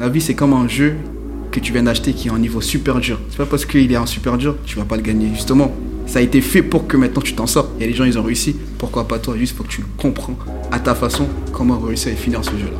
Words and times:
La 0.00 0.08
vie, 0.08 0.20
c'est 0.20 0.34
comme 0.34 0.52
un 0.52 0.68
jeu 0.68 0.94
que 1.50 1.58
tu 1.58 1.72
viens 1.72 1.82
d'acheter 1.82 2.12
qui 2.12 2.28
est 2.28 2.30
en 2.30 2.38
niveau 2.38 2.60
super 2.60 3.00
dur. 3.00 3.18
C'est 3.30 3.38
pas 3.38 3.46
parce 3.46 3.66
qu'il 3.66 3.90
est 3.90 3.96
en 3.96 4.06
super 4.06 4.38
dur, 4.38 4.56
tu 4.64 4.76
vas 4.76 4.84
pas 4.84 4.94
le 4.94 5.02
gagner. 5.02 5.28
Justement, 5.34 5.74
ça 6.06 6.20
a 6.20 6.22
été 6.22 6.40
fait 6.40 6.62
pour 6.62 6.86
que 6.86 6.96
maintenant 6.96 7.20
tu 7.20 7.34
t'en 7.34 7.48
sors. 7.48 7.68
Il 7.76 7.80
y 7.80 7.84
a 7.84 7.88
des 7.88 7.94
gens, 7.94 8.04
ils 8.04 8.16
ont 8.16 8.22
réussi. 8.22 8.54
Pourquoi 8.78 9.08
pas 9.08 9.18
toi? 9.18 9.36
Juste 9.36 9.56
faut 9.56 9.64
que 9.64 9.68
tu 9.68 9.82
comprends 9.96 10.38
à 10.70 10.78
ta 10.78 10.94
façon 10.94 11.26
comment 11.52 11.80
réussir 11.80 12.12
à 12.12 12.14
finir 12.14 12.44
ce 12.44 12.52
jeu-là. 12.52 12.78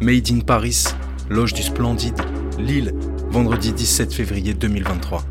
Made 0.00 0.28
in 0.32 0.40
Paris, 0.40 0.86
loge 1.28 1.54
du 1.54 1.62
Splendide, 1.62 2.20
Lille, 2.58 2.92
vendredi 3.30 3.72
17 3.72 4.12
février 4.12 4.54
2023. 4.54 5.22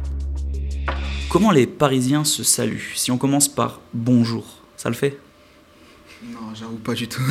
Comment 1.29 1.51
les 1.51 1.67
Parisiens 1.67 2.23
se 2.23 2.43
saluent? 2.43 2.93
Si 2.95 3.11
on 3.11 3.17
commence 3.17 3.49
par 3.49 3.81
bonjour, 3.93 4.45
ça 4.77 4.87
le 4.87 4.95
fait? 4.95 5.17
Non, 6.23 6.53
j'avoue 6.53 6.77
pas 6.77 6.93
du 6.93 7.07
tout. 7.07 7.21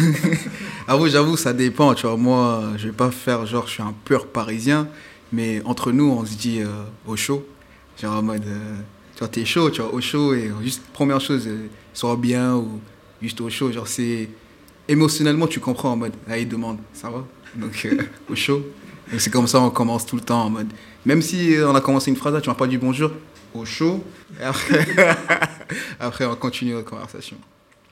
avoue, 0.88 1.08
j'avoue, 1.08 1.36
ça 1.36 1.52
dépend. 1.52 1.94
Tu 1.94 2.06
vois, 2.06 2.16
moi, 2.16 2.72
je 2.76 2.86
vais 2.86 2.94
pas 2.94 3.10
faire 3.10 3.44
genre, 3.44 3.66
je 3.66 3.72
suis 3.72 3.82
un 3.82 3.94
pur 4.04 4.26
Parisien, 4.26 4.88
mais 5.30 5.60
entre 5.64 5.92
nous, 5.92 6.10
on 6.10 6.24
se 6.24 6.34
dit 6.34 6.60
euh, 6.60 6.84
au 7.06 7.14
chaud. 7.14 7.46
Genre 8.00 8.16
en 8.16 8.22
mode, 8.22 8.46
euh, 8.46 8.76
tu 9.14 9.18
vois, 9.18 9.28
t'es 9.28 9.44
chaud, 9.44 9.70
tu 9.70 9.82
vois, 9.82 9.92
au 9.92 10.00
chaud, 10.00 10.32
et 10.32 10.50
juste 10.62 10.82
première 10.92 11.20
chose, 11.20 11.46
euh, 11.46 11.66
sois 11.92 12.16
bien 12.16 12.54
ou 12.54 12.80
juste 13.20 13.40
au 13.42 13.50
chaud. 13.50 13.70
Genre, 13.70 13.86
c'est 13.86 14.30
émotionnellement, 14.88 15.46
tu 15.46 15.60
comprends 15.60 15.92
en 15.92 15.96
mode, 15.96 16.14
là, 16.26 16.38
il 16.38 16.48
demande, 16.48 16.78
ça 16.94 17.10
va? 17.10 17.24
Donc, 17.56 17.86
au 18.30 18.34
chaud. 18.34 18.62
C'est 19.18 19.30
comme 19.30 19.46
ça, 19.46 19.60
on 19.60 19.70
commence 19.70 20.06
tout 20.06 20.16
le 20.16 20.22
temps 20.22 20.44
en 20.44 20.50
mode. 20.50 20.68
Même 21.04 21.20
si 21.20 21.56
on 21.62 21.74
a 21.74 21.80
commencé 21.80 22.10
une 22.10 22.16
phrase, 22.16 22.40
tu 22.42 22.48
m'as 22.48 22.54
pas 22.54 22.66
dit 22.66 22.78
bonjour, 22.78 23.10
au 23.54 23.66
chaud. 23.66 24.02
Après, 24.42 24.86
après, 26.00 26.24
on 26.24 26.36
continue 26.36 26.74
la 26.74 26.82
conversation. 26.82 27.36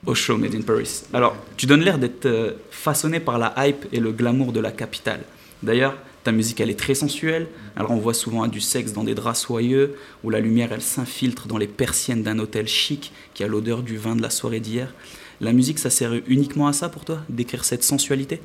Au 0.06 0.14
show 0.14 0.36
Made 0.38 0.54
in 0.54 0.62
Paris. 0.62 1.02
Alors, 1.12 1.36
tu 1.56 1.66
donnes 1.66 1.82
l'air 1.82 1.98
d'être 1.98 2.26
euh, 2.26 2.52
façonné 2.70 3.18
par 3.18 3.38
la 3.38 3.52
hype 3.58 3.86
et 3.92 3.98
le 3.98 4.12
glamour 4.12 4.52
de 4.52 4.60
la 4.60 4.70
capitale. 4.70 5.24
D'ailleurs, 5.64 5.96
ta 6.22 6.30
musique, 6.30 6.60
elle 6.60 6.70
est 6.70 6.78
très 6.78 6.94
sensuelle. 6.94 7.48
Elle 7.76 7.86
renvoie 7.86 8.14
souvent 8.14 8.44
à 8.44 8.48
du 8.48 8.60
sexe 8.60 8.92
dans 8.92 9.02
des 9.02 9.14
draps 9.16 9.40
soyeux, 9.40 9.96
où 10.22 10.30
la 10.30 10.38
lumière, 10.38 10.72
elle 10.72 10.82
s'infiltre 10.82 11.48
dans 11.48 11.58
les 11.58 11.66
persiennes 11.66 12.22
d'un 12.22 12.38
hôtel 12.38 12.68
chic 12.68 13.12
qui 13.34 13.42
a 13.42 13.48
l'odeur 13.48 13.82
du 13.82 13.96
vin 13.96 14.14
de 14.14 14.22
la 14.22 14.30
soirée 14.30 14.60
d'hier. 14.60 14.94
La 15.40 15.52
musique, 15.52 15.78
ça 15.80 15.90
sert 15.90 16.12
uniquement 16.28 16.68
à 16.68 16.72
ça 16.72 16.88
pour 16.88 17.04
toi, 17.04 17.18
d'écrire 17.28 17.64
cette 17.64 17.82
sensualité? 17.82 18.40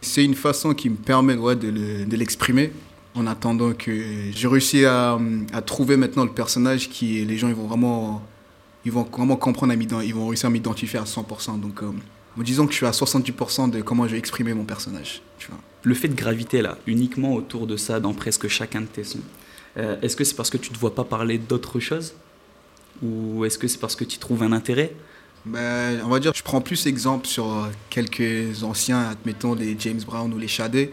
C'est 0.00 0.24
une 0.24 0.34
façon 0.34 0.74
qui 0.74 0.90
me 0.90 0.96
permet 0.96 1.34
de 1.36 2.16
l'exprimer 2.16 2.72
en 3.14 3.26
attendant 3.26 3.72
que 3.72 3.92
j'ai 4.32 4.48
réussi 4.48 4.84
à, 4.84 5.18
à, 5.52 5.62
trouver 5.62 5.96
maintenant 5.96 6.24
le 6.24 6.30
personnage 6.30 6.88
qui 6.88 7.24
les 7.24 7.36
gens 7.36 7.48
ils 7.48 7.54
vont 7.54 7.66
vraiment 7.66 8.22
ils 8.84 8.92
vont 8.92 9.02
vraiment 9.02 9.36
comprendre 9.36 9.72
ils 9.74 10.14
vont 10.14 10.28
réussir 10.28 10.46
à 10.46 10.50
m'identifier 10.50 10.98
à 10.98 11.04
100% 11.04 11.60
donc 11.60 11.82
euh, 11.82 11.90
disons 12.38 12.66
que 12.66 12.72
je 12.72 12.76
suis 12.78 12.86
à 12.86 12.90
70% 12.90 13.70
de 13.70 13.82
comment 13.82 14.06
je 14.06 14.12
vais 14.12 14.18
exprimer 14.18 14.54
mon 14.54 14.64
personnage 14.64 15.22
tu 15.38 15.48
vois. 15.48 15.58
le 15.82 15.94
fait 15.94 16.08
de 16.08 16.14
graviter 16.14 16.62
là 16.62 16.78
uniquement 16.86 17.34
autour 17.34 17.66
de 17.66 17.76
ça 17.76 18.00
dans 18.00 18.14
presque 18.14 18.48
chacun 18.48 18.82
de 18.82 18.86
tes 18.86 19.04
sons 19.04 19.18
euh, 19.76 19.96
est-ce 20.02 20.16
que 20.16 20.24
c'est 20.24 20.34
parce 20.34 20.50
que 20.50 20.56
tu 20.56 20.70
ne 20.70 20.74
te 20.74 20.80
vois 20.80 20.94
pas 20.94 21.04
parler 21.04 21.38
d'autre 21.38 21.80
chose 21.80 22.14
ou 23.02 23.44
est-ce 23.44 23.58
que 23.58 23.68
c'est 23.68 23.78
parce 23.78 23.96
que 23.96 24.04
tu 24.04 24.18
trouves 24.18 24.42
un 24.42 24.52
intérêt? 24.52 24.92
Ben, 25.46 26.02
on 26.04 26.08
va 26.08 26.18
dire 26.18 26.32
je 26.34 26.42
prends 26.42 26.60
plus 26.60 26.86
exemple 26.86 27.26
sur 27.26 27.46
euh, 27.50 27.68
quelques 27.88 28.62
anciens 28.62 29.08
admettons 29.08 29.54
les 29.54 29.74
James 29.78 30.00
Brown 30.04 30.32
ou 30.32 30.38
les 30.38 30.48
Shadé 30.48 30.92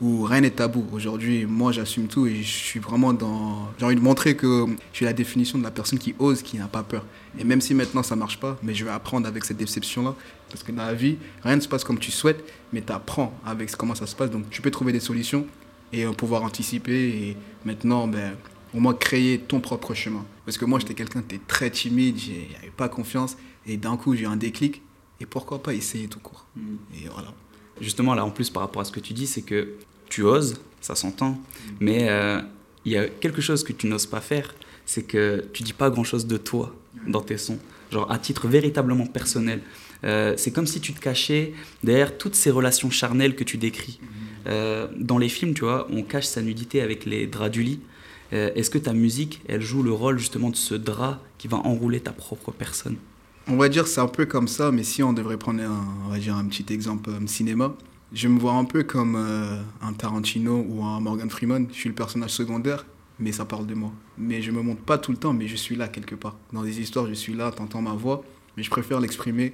où 0.00 0.24
rien 0.24 0.42
n'est 0.42 0.50
tabou. 0.50 0.84
Aujourd'hui, 0.92 1.46
moi, 1.46 1.72
j'assume 1.72 2.06
tout 2.06 2.26
et 2.26 2.36
je 2.36 2.42
suis 2.42 2.80
vraiment 2.80 3.12
dans. 3.12 3.68
J'ai 3.78 3.86
envie 3.86 3.96
de 3.96 4.00
montrer 4.00 4.36
que 4.36 4.66
je 4.92 4.96
suis 4.96 5.04
la 5.04 5.12
définition 5.12 5.58
de 5.58 5.64
la 5.64 5.70
personne 5.70 5.98
qui 5.98 6.14
ose, 6.18 6.42
qui 6.42 6.58
n'a 6.58 6.68
pas 6.68 6.82
peur. 6.82 7.04
Et 7.38 7.44
même 7.44 7.60
si 7.60 7.74
maintenant 7.74 8.02
ça 8.02 8.16
marche 8.16 8.38
pas, 8.38 8.58
mais 8.62 8.74
je 8.74 8.84
vais 8.84 8.90
apprendre 8.90 9.26
avec 9.26 9.44
cette 9.44 9.56
déception-là. 9.56 10.14
Parce 10.50 10.62
que 10.62 10.72
dans 10.72 10.84
la 10.84 10.94
vie, 10.94 11.16
rien 11.42 11.56
ne 11.56 11.60
se 11.60 11.68
passe 11.68 11.84
comme 11.84 11.98
tu 11.98 12.10
souhaites, 12.10 12.44
mais 12.72 12.82
tu 12.82 12.92
apprends 12.92 13.38
avec 13.44 13.74
comment 13.76 13.94
ça 13.94 14.06
se 14.06 14.14
passe. 14.14 14.30
Donc 14.30 14.48
tu 14.50 14.62
peux 14.62 14.70
trouver 14.70 14.92
des 14.92 15.00
solutions 15.00 15.46
et 15.92 16.04
euh, 16.04 16.12
pouvoir 16.12 16.42
anticiper. 16.42 17.08
Et 17.08 17.36
maintenant, 17.64 18.06
ben, 18.06 18.36
au 18.74 18.80
moins 18.80 18.94
créer 18.94 19.38
ton 19.38 19.60
propre 19.60 19.94
chemin. 19.94 20.24
Parce 20.44 20.58
que 20.58 20.64
moi, 20.64 20.78
j'étais 20.78 20.94
quelqu'un 20.94 21.22
qui 21.22 21.36
était 21.36 21.44
très 21.46 21.70
timide, 21.70 22.18
j'avais 22.18 22.72
pas 22.76 22.88
confiance. 22.88 23.36
Et 23.66 23.76
d'un 23.76 23.96
coup, 23.96 24.14
j'ai 24.14 24.24
eu 24.24 24.26
un 24.26 24.36
déclic. 24.36 24.82
Et 25.18 25.24
pourquoi 25.24 25.62
pas 25.62 25.72
essayer 25.72 26.08
tout 26.08 26.20
court. 26.20 26.46
Mm. 26.56 26.76
Et 26.94 27.08
voilà 27.10 27.32
justement, 27.80 28.14
là, 28.14 28.24
en 28.24 28.30
plus, 28.30 28.50
par 28.50 28.62
rapport 28.62 28.82
à 28.82 28.84
ce 28.84 28.92
que 28.92 29.00
tu 29.00 29.12
dis, 29.12 29.26
c'est 29.26 29.42
que 29.42 29.74
tu 30.08 30.22
oses, 30.22 30.60
ça 30.80 30.94
s'entend, 30.94 31.40
mais 31.80 32.08
euh, 32.08 32.40
il 32.84 32.92
y 32.92 32.96
a 32.96 33.06
quelque 33.06 33.40
chose 33.40 33.64
que 33.64 33.72
tu 33.72 33.86
n'oses 33.86 34.06
pas 34.06 34.20
faire, 34.20 34.54
c'est 34.84 35.02
que 35.02 35.44
tu 35.52 35.62
dis 35.62 35.72
pas 35.72 35.90
grand-chose 35.90 36.26
de 36.26 36.36
toi 36.36 36.74
dans 37.06 37.22
tes 37.22 37.38
sons, 37.38 37.58
genre 37.90 38.10
à 38.10 38.18
titre 38.18 38.46
véritablement 38.46 39.06
personnel. 39.06 39.60
Euh, 40.04 40.34
c'est 40.36 40.52
comme 40.52 40.66
si 40.66 40.80
tu 40.80 40.92
te 40.92 41.00
cachais 41.00 41.54
derrière 41.82 42.16
toutes 42.18 42.34
ces 42.34 42.50
relations 42.50 42.90
charnelles 42.90 43.34
que 43.34 43.44
tu 43.44 43.56
décris. 43.56 43.98
Euh, 44.46 44.86
dans 44.96 45.18
les 45.18 45.28
films, 45.28 45.54
tu 45.54 45.62
vois, 45.62 45.88
on 45.90 46.02
cache 46.02 46.26
sa 46.26 46.42
nudité 46.42 46.80
avec 46.80 47.04
les 47.04 47.26
draps 47.26 47.50
du 47.50 47.62
lit. 47.62 47.80
Est-ce 48.32 48.70
que 48.70 48.78
ta 48.78 48.92
musique, 48.92 49.40
elle 49.48 49.62
joue 49.62 49.84
le 49.84 49.92
rôle 49.92 50.18
justement 50.18 50.50
de 50.50 50.56
ce 50.56 50.74
drap 50.74 51.20
qui 51.38 51.46
va 51.46 51.58
enrouler 51.58 52.00
ta 52.00 52.10
propre 52.10 52.50
personne? 52.50 52.96
On 53.48 53.56
va 53.56 53.68
dire 53.68 53.86
c'est 53.86 54.00
un 54.00 54.08
peu 54.08 54.26
comme 54.26 54.48
ça, 54.48 54.72
mais 54.72 54.82
si 54.82 55.02
on 55.02 55.12
devrait 55.12 55.36
prendre 55.36 55.62
un, 55.62 55.86
on 56.06 56.10
va 56.10 56.18
dire 56.18 56.36
un 56.36 56.44
petit 56.46 56.72
exemple 56.72 57.10
euh, 57.10 57.26
cinéma, 57.26 57.74
je 58.12 58.28
me 58.28 58.38
vois 58.38 58.52
un 58.52 58.64
peu 58.64 58.82
comme 58.82 59.16
euh, 59.16 59.60
un 59.82 59.92
Tarantino 59.92 60.64
ou 60.68 60.84
un 60.84 61.00
Morgan 61.00 61.28
Freeman. 61.30 61.66
Je 61.70 61.74
suis 61.74 61.88
le 61.88 61.94
personnage 61.94 62.30
secondaire, 62.30 62.86
mais 63.18 63.32
ça 63.32 63.44
parle 63.44 63.66
de 63.66 63.74
moi. 63.74 63.92
Mais 64.18 64.42
je 64.42 64.50
me 64.50 64.62
montre 64.62 64.82
pas 64.82 64.98
tout 64.98 65.10
le 65.10 65.18
temps, 65.18 65.32
mais 65.32 65.48
je 65.48 65.56
suis 65.56 65.76
là 65.76 65.88
quelque 65.88 66.14
part. 66.14 66.36
Dans 66.52 66.62
des 66.62 66.80
histoires, 66.80 67.06
je 67.06 67.14
suis 67.14 67.34
là, 67.34 67.50
t'entends 67.50 67.82
ma 67.82 67.94
voix, 67.94 68.24
mais 68.56 68.62
je 68.62 68.70
préfère 68.70 69.00
l'exprimer, 69.00 69.52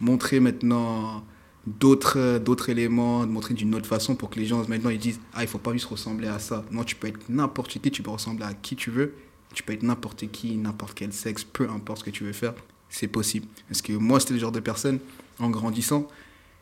montrer 0.00 0.40
maintenant 0.40 1.24
d'autres 1.66 2.38
d'autres 2.38 2.70
éléments, 2.70 3.26
montrer 3.26 3.54
d'une 3.54 3.74
autre 3.74 3.86
façon 3.86 4.16
pour 4.16 4.30
que 4.30 4.40
les 4.40 4.46
gens 4.46 4.66
maintenant 4.68 4.90
ils 4.90 4.98
disent 4.98 5.20
ah 5.32 5.42
il 5.42 5.48
faut 5.48 5.58
pas 5.58 5.72
juste 5.72 5.86
ressembler 5.86 6.28
à 6.28 6.38
ça. 6.38 6.64
Non, 6.70 6.84
tu 6.84 6.96
peux 6.96 7.08
être 7.08 7.20
n'importe 7.28 7.78
qui, 7.78 7.90
tu 7.90 8.02
peux 8.02 8.10
ressembler 8.10 8.44
à 8.44 8.54
qui 8.54 8.76
tu 8.76 8.90
veux. 8.90 9.14
Tu 9.54 9.62
peux 9.62 9.74
être 9.74 9.82
n'importe 9.82 10.30
qui, 10.30 10.56
n'importe 10.56 10.94
quel 10.94 11.12
sexe, 11.12 11.44
peu 11.44 11.68
importe 11.68 12.00
ce 12.00 12.04
que 12.04 12.10
tu 12.10 12.24
veux 12.24 12.32
faire 12.32 12.54
c'est 12.92 13.08
possible. 13.08 13.46
Parce 13.68 13.82
que 13.82 13.92
moi, 13.94 14.20
c'était 14.20 14.34
le 14.34 14.40
genre 14.40 14.52
de 14.52 14.60
personne, 14.60 15.00
en 15.40 15.50
grandissant, 15.50 16.06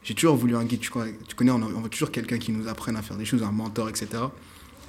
j'ai 0.03 0.15
toujours 0.15 0.37
voulu 0.37 0.57
un 0.57 0.65
guide. 0.65 0.81
Tu 0.81 0.91
connais, 0.91 1.51
on, 1.51 1.59
veut 1.59 1.89
toujours 1.91 2.11
quelqu'un 2.11 2.39
qui 2.39 2.53
nous 2.53 2.69
apprenne 2.69 2.97
à 2.97 3.03
faire 3.03 3.17
des 3.17 3.25
choses, 3.25 3.43
un 3.43 3.51
mentor, 3.51 3.89
etc. 3.89 4.09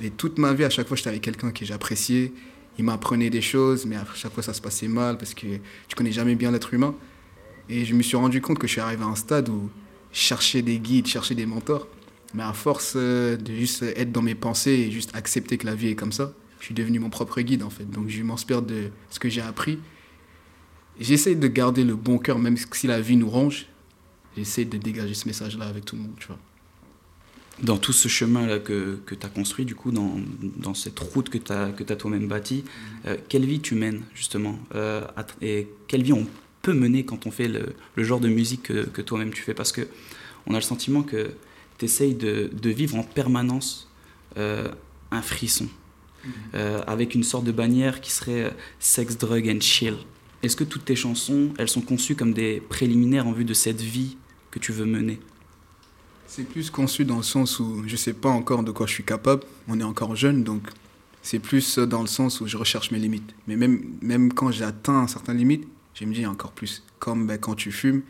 Et 0.01 0.11
toute 0.11 0.37
ma 0.37 0.53
vie, 0.53 0.63
à 0.63 0.69
chaque 0.69 0.87
fois, 0.87 0.95
j'étais 0.95 1.09
avec 1.09 1.23
quelqu'un 1.23 1.51
que 1.51 1.65
j'appréciais. 1.65 2.31
Il 2.77 2.85
m'apprenait 2.85 3.29
des 3.29 3.41
choses, 3.41 3.85
mais 3.85 3.97
à 3.97 4.05
chaque 4.15 4.33
fois, 4.33 4.43
ça 4.43 4.53
se 4.53 4.61
passait 4.61 4.87
mal 4.87 5.17
parce 5.17 5.33
que 5.33 5.47
tu 5.87 5.95
connais 5.95 6.11
jamais 6.11 6.35
bien 6.35 6.51
l'être 6.51 6.73
humain. 6.73 6.95
Et 7.67 7.85
je 7.85 7.95
me 7.95 8.03
suis 8.03 8.15
rendu 8.15 8.39
compte 8.39 8.59
que 8.59 8.67
je 8.67 8.73
suis 8.73 8.81
arrivé 8.81 9.03
à 9.03 9.07
un 9.07 9.15
stade 9.15 9.49
où 9.49 9.69
je 10.13 10.19
cherchais 10.19 10.61
des 10.61 10.77
guides, 10.77 11.07
cherchais 11.07 11.35
des 11.35 11.47
mentors. 11.47 11.87
Mais 12.33 12.43
à 12.43 12.53
force 12.53 12.93
euh, 12.95 13.35
de 13.35 13.53
juste 13.53 13.81
être 13.83 14.11
dans 14.11 14.21
mes 14.21 14.35
pensées 14.35 14.71
et 14.71 14.91
juste 14.91 15.13
accepter 15.15 15.57
que 15.57 15.65
la 15.65 15.75
vie 15.75 15.89
est 15.89 15.95
comme 15.95 16.13
ça, 16.13 16.33
je 16.59 16.65
suis 16.65 16.75
devenu 16.75 16.99
mon 16.99 17.09
propre 17.09 17.41
guide 17.41 17.63
en 17.63 17.69
fait. 17.69 17.89
Donc 17.89 18.07
je 18.07 18.23
m'inspire 18.23 18.61
de 18.61 18.89
ce 19.09 19.19
que 19.19 19.27
j'ai 19.27 19.41
appris 19.41 19.79
J'essaie 20.99 21.35
de 21.35 21.47
garder 21.47 21.83
le 21.83 21.95
bon 21.95 22.17
cœur, 22.17 22.39
même 22.39 22.57
si 22.57 22.87
la 22.87 23.01
vie 23.01 23.17
nous 23.17 23.29
range. 23.29 23.67
J'essaie 24.37 24.65
de 24.65 24.77
dégager 24.77 25.13
ce 25.13 25.27
message-là 25.27 25.65
avec 25.65 25.85
tout 25.85 25.95
le 25.95 26.03
monde, 26.03 26.13
tu 26.19 26.27
vois. 26.27 26.37
Dans 27.61 27.77
tout 27.77 27.93
ce 27.93 28.07
chemin-là 28.07 28.59
que, 28.59 28.99
que 29.05 29.13
tu 29.13 29.25
as 29.25 29.29
construit, 29.29 29.65
du 29.65 29.75
coup, 29.75 29.91
dans, 29.91 30.15
dans 30.57 30.73
cette 30.73 30.97
route 30.99 31.29
que 31.29 31.37
tu 31.37 31.51
as, 31.51 31.71
que 31.71 31.91
as 31.91 31.95
toi-même 31.95 32.27
bâtie, 32.27 32.63
euh, 33.05 33.17
quelle 33.29 33.45
vie 33.45 33.59
tu 33.59 33.75
mènes, 33.75 34.01
justement 34.15 34.57
euh, 34.73 35.05
Et 35.41 35.67
quelle 35.87 36.01
vie 36.01 36.13
on 36.13 36.25
peut 36.61 36.73
mener 36.73 37.03
quand 37.03 37.27
on 37.27 37.31
fait 37.31 37.47
le, 37.47 37.75
le 37.95 38.03
genre 38.03 38.19
de 38.19 38.29
musique 38.29 38.63
que, 38.63 38.85
que 38.85 39.01
toi-même 39.01 39.31
tu 39.31 39.41
fais? 39.41 39.53
Parce 39.53 39.71
que 39.71 39.87
on 40.47 40.53
a 40.53 40.57
le 40.57 40.61
sentiment 40.61 41.03
que 41.03 41.31
tu 41.77 41.85
essayes 41.85 42.15
de, 42.15 42.49
de, 42.51 42.69
vivre 42.69 42.95
en 42.95 43.03
permanence 43.03 43.89
euh, 44.37 44.69
un 45.11 45.21
frisson, 45.21 45.67
mmh. 46.25 46.29
avec 46.87 47.13
une 47.13 47.23
sorte 47.23 47.43
de 47.43 47.51
bannière 47.51 48.01
qui 48.01 48.11
serait 48.11 48.55
sex, 48.79 49.17
drug 49.17 49.47
and 49.49 49.61
chill. 49.61 49.97
Est-ce 50.43 50.55
que 50.55 50.63
toutes 50.63 50.85
tes 50.85 50.95
chansons, 50.95 51.49
elles 51.57 51.69
sont 51.69 51.81
conçues 51.81 52.15
comme 52.15 52.33
des 52.33 52.61
préliminaires 52.61 53.27
en 53.27 53.31
vue 53.31 53.45
de 53.45 53.53
cette 53.53 53.81
vie 53.81 54.17
que 54.49 54.57
tu 54.57 54.71
veux 54.71 54.85
mener? 54.85 55.19
C'est 56.25 56.43
plus 56.43 56.69
conçu 56.69 57.05
dans 57.05 57.17
le 57.17 57.23
sens 57.23 57.59
où 57.59 57.83
je 57.85 57.91
ne 57.91 57.97
sais 57.97 58.13
pas 58.13 58.29
encore 58.29 58.63
de 58.63 58.71
quoi 58.71 58.87
je 58.87 58.93
suis 58.93 59.03
capable. 59.03 59.43
On 59.67 59.79
est 59.79 59.83
encore 59.83 60.15
jeune, 60.15 60.43
donc 60.43 60.63
c'est 61.21 61.39
plus 61.39 61.77
dans 61.77 62.01
le 62.01 62.07
sens 62.07 62.41
où 62.41 62.47
je 62.47 62.57
recherche 62.57 62.89
mes 62.91 62.97
limites. 62.97 63.35
Mais 63.47 63.55
même, 63.55 63.83
même 64.01 64.33
quand 64.33 64.51
j'atteins 64.51 65.07
certaines 65.07 65.37
limites, 65.37 65.67
je 65.93 66.05
me 66.05 66.13
dis 66.13 66.25
encore 66.25 66.53
plus. 66.53 66.83
Comme 66.99 67.27
ben, 67.27 67.37
quand 67.37 67.55
tu 67.55 67.71
fumes, 67.71 68.01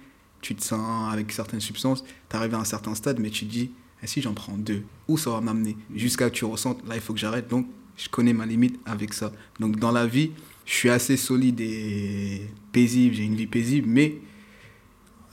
tu 0.41 0.55
te 0.55 0.63
sens 0.63 1.11
avec 1.11 1.31
certaines 1.31 1.59
substances, 1.59 2.03
tu 2.29 2.35
arrives 2.35 2.55
à 2.55 2.59
un 2.59 2.63
certain 2.63 2.95
stade, 2.95 3.19
mais 3.19 3.29
tu 3.29 3.45
te 3.45 3.51
dis, 3.51 3.71
eh, 4.03 4.07
si 4.07 4.21
j'en 4.21 4.33
prends 4.33 4.57
deux, 4.57 4.83
où 5.07 5.17
ça 5.17 5.31
va 5.31 5.41
m'amener? 5.41 5.75
Jusqu'à 5.95 6.29
que 6.29 6.35
tu 6.35 6.45
ressentes, 6.45 6.79
là, 6.87 6.95
il 6.95 7.01
faut 7.01 7.13
que 7.13 7.19
j'arrête. 7.19 7.47
Donc, 7.49 7.67
je 7.97 8.07
connais 8.07 8.33
ma 8.33 8.45
limite 8.45 8.79
avec 8.85 9.13
ça. 9.13 9.31
Donc, 9.59 9.77
dans 9.77 9.91
la 9.91 10.07
vie, 10.07 10.31
je 10.71 10.77
suis 10.77 10.89
assez 10.89 11.17
solide 11.17 11.59
et 11.59 12.47
paisible, 12.71 13.13
j'ai 13.13 13.25
une 13.25 13.35
vie 13.35 13.45
paisible, 13.45 13.89
mais 13.89 14.19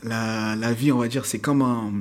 la, 0.02 0.72
vie, 0.72 0.90
on 0.90 0.98
va 0.98 1.06
dire, 1.06 1.26
c'est 1.26 1.38
comme 1.38 1.62
un 1.62 1.92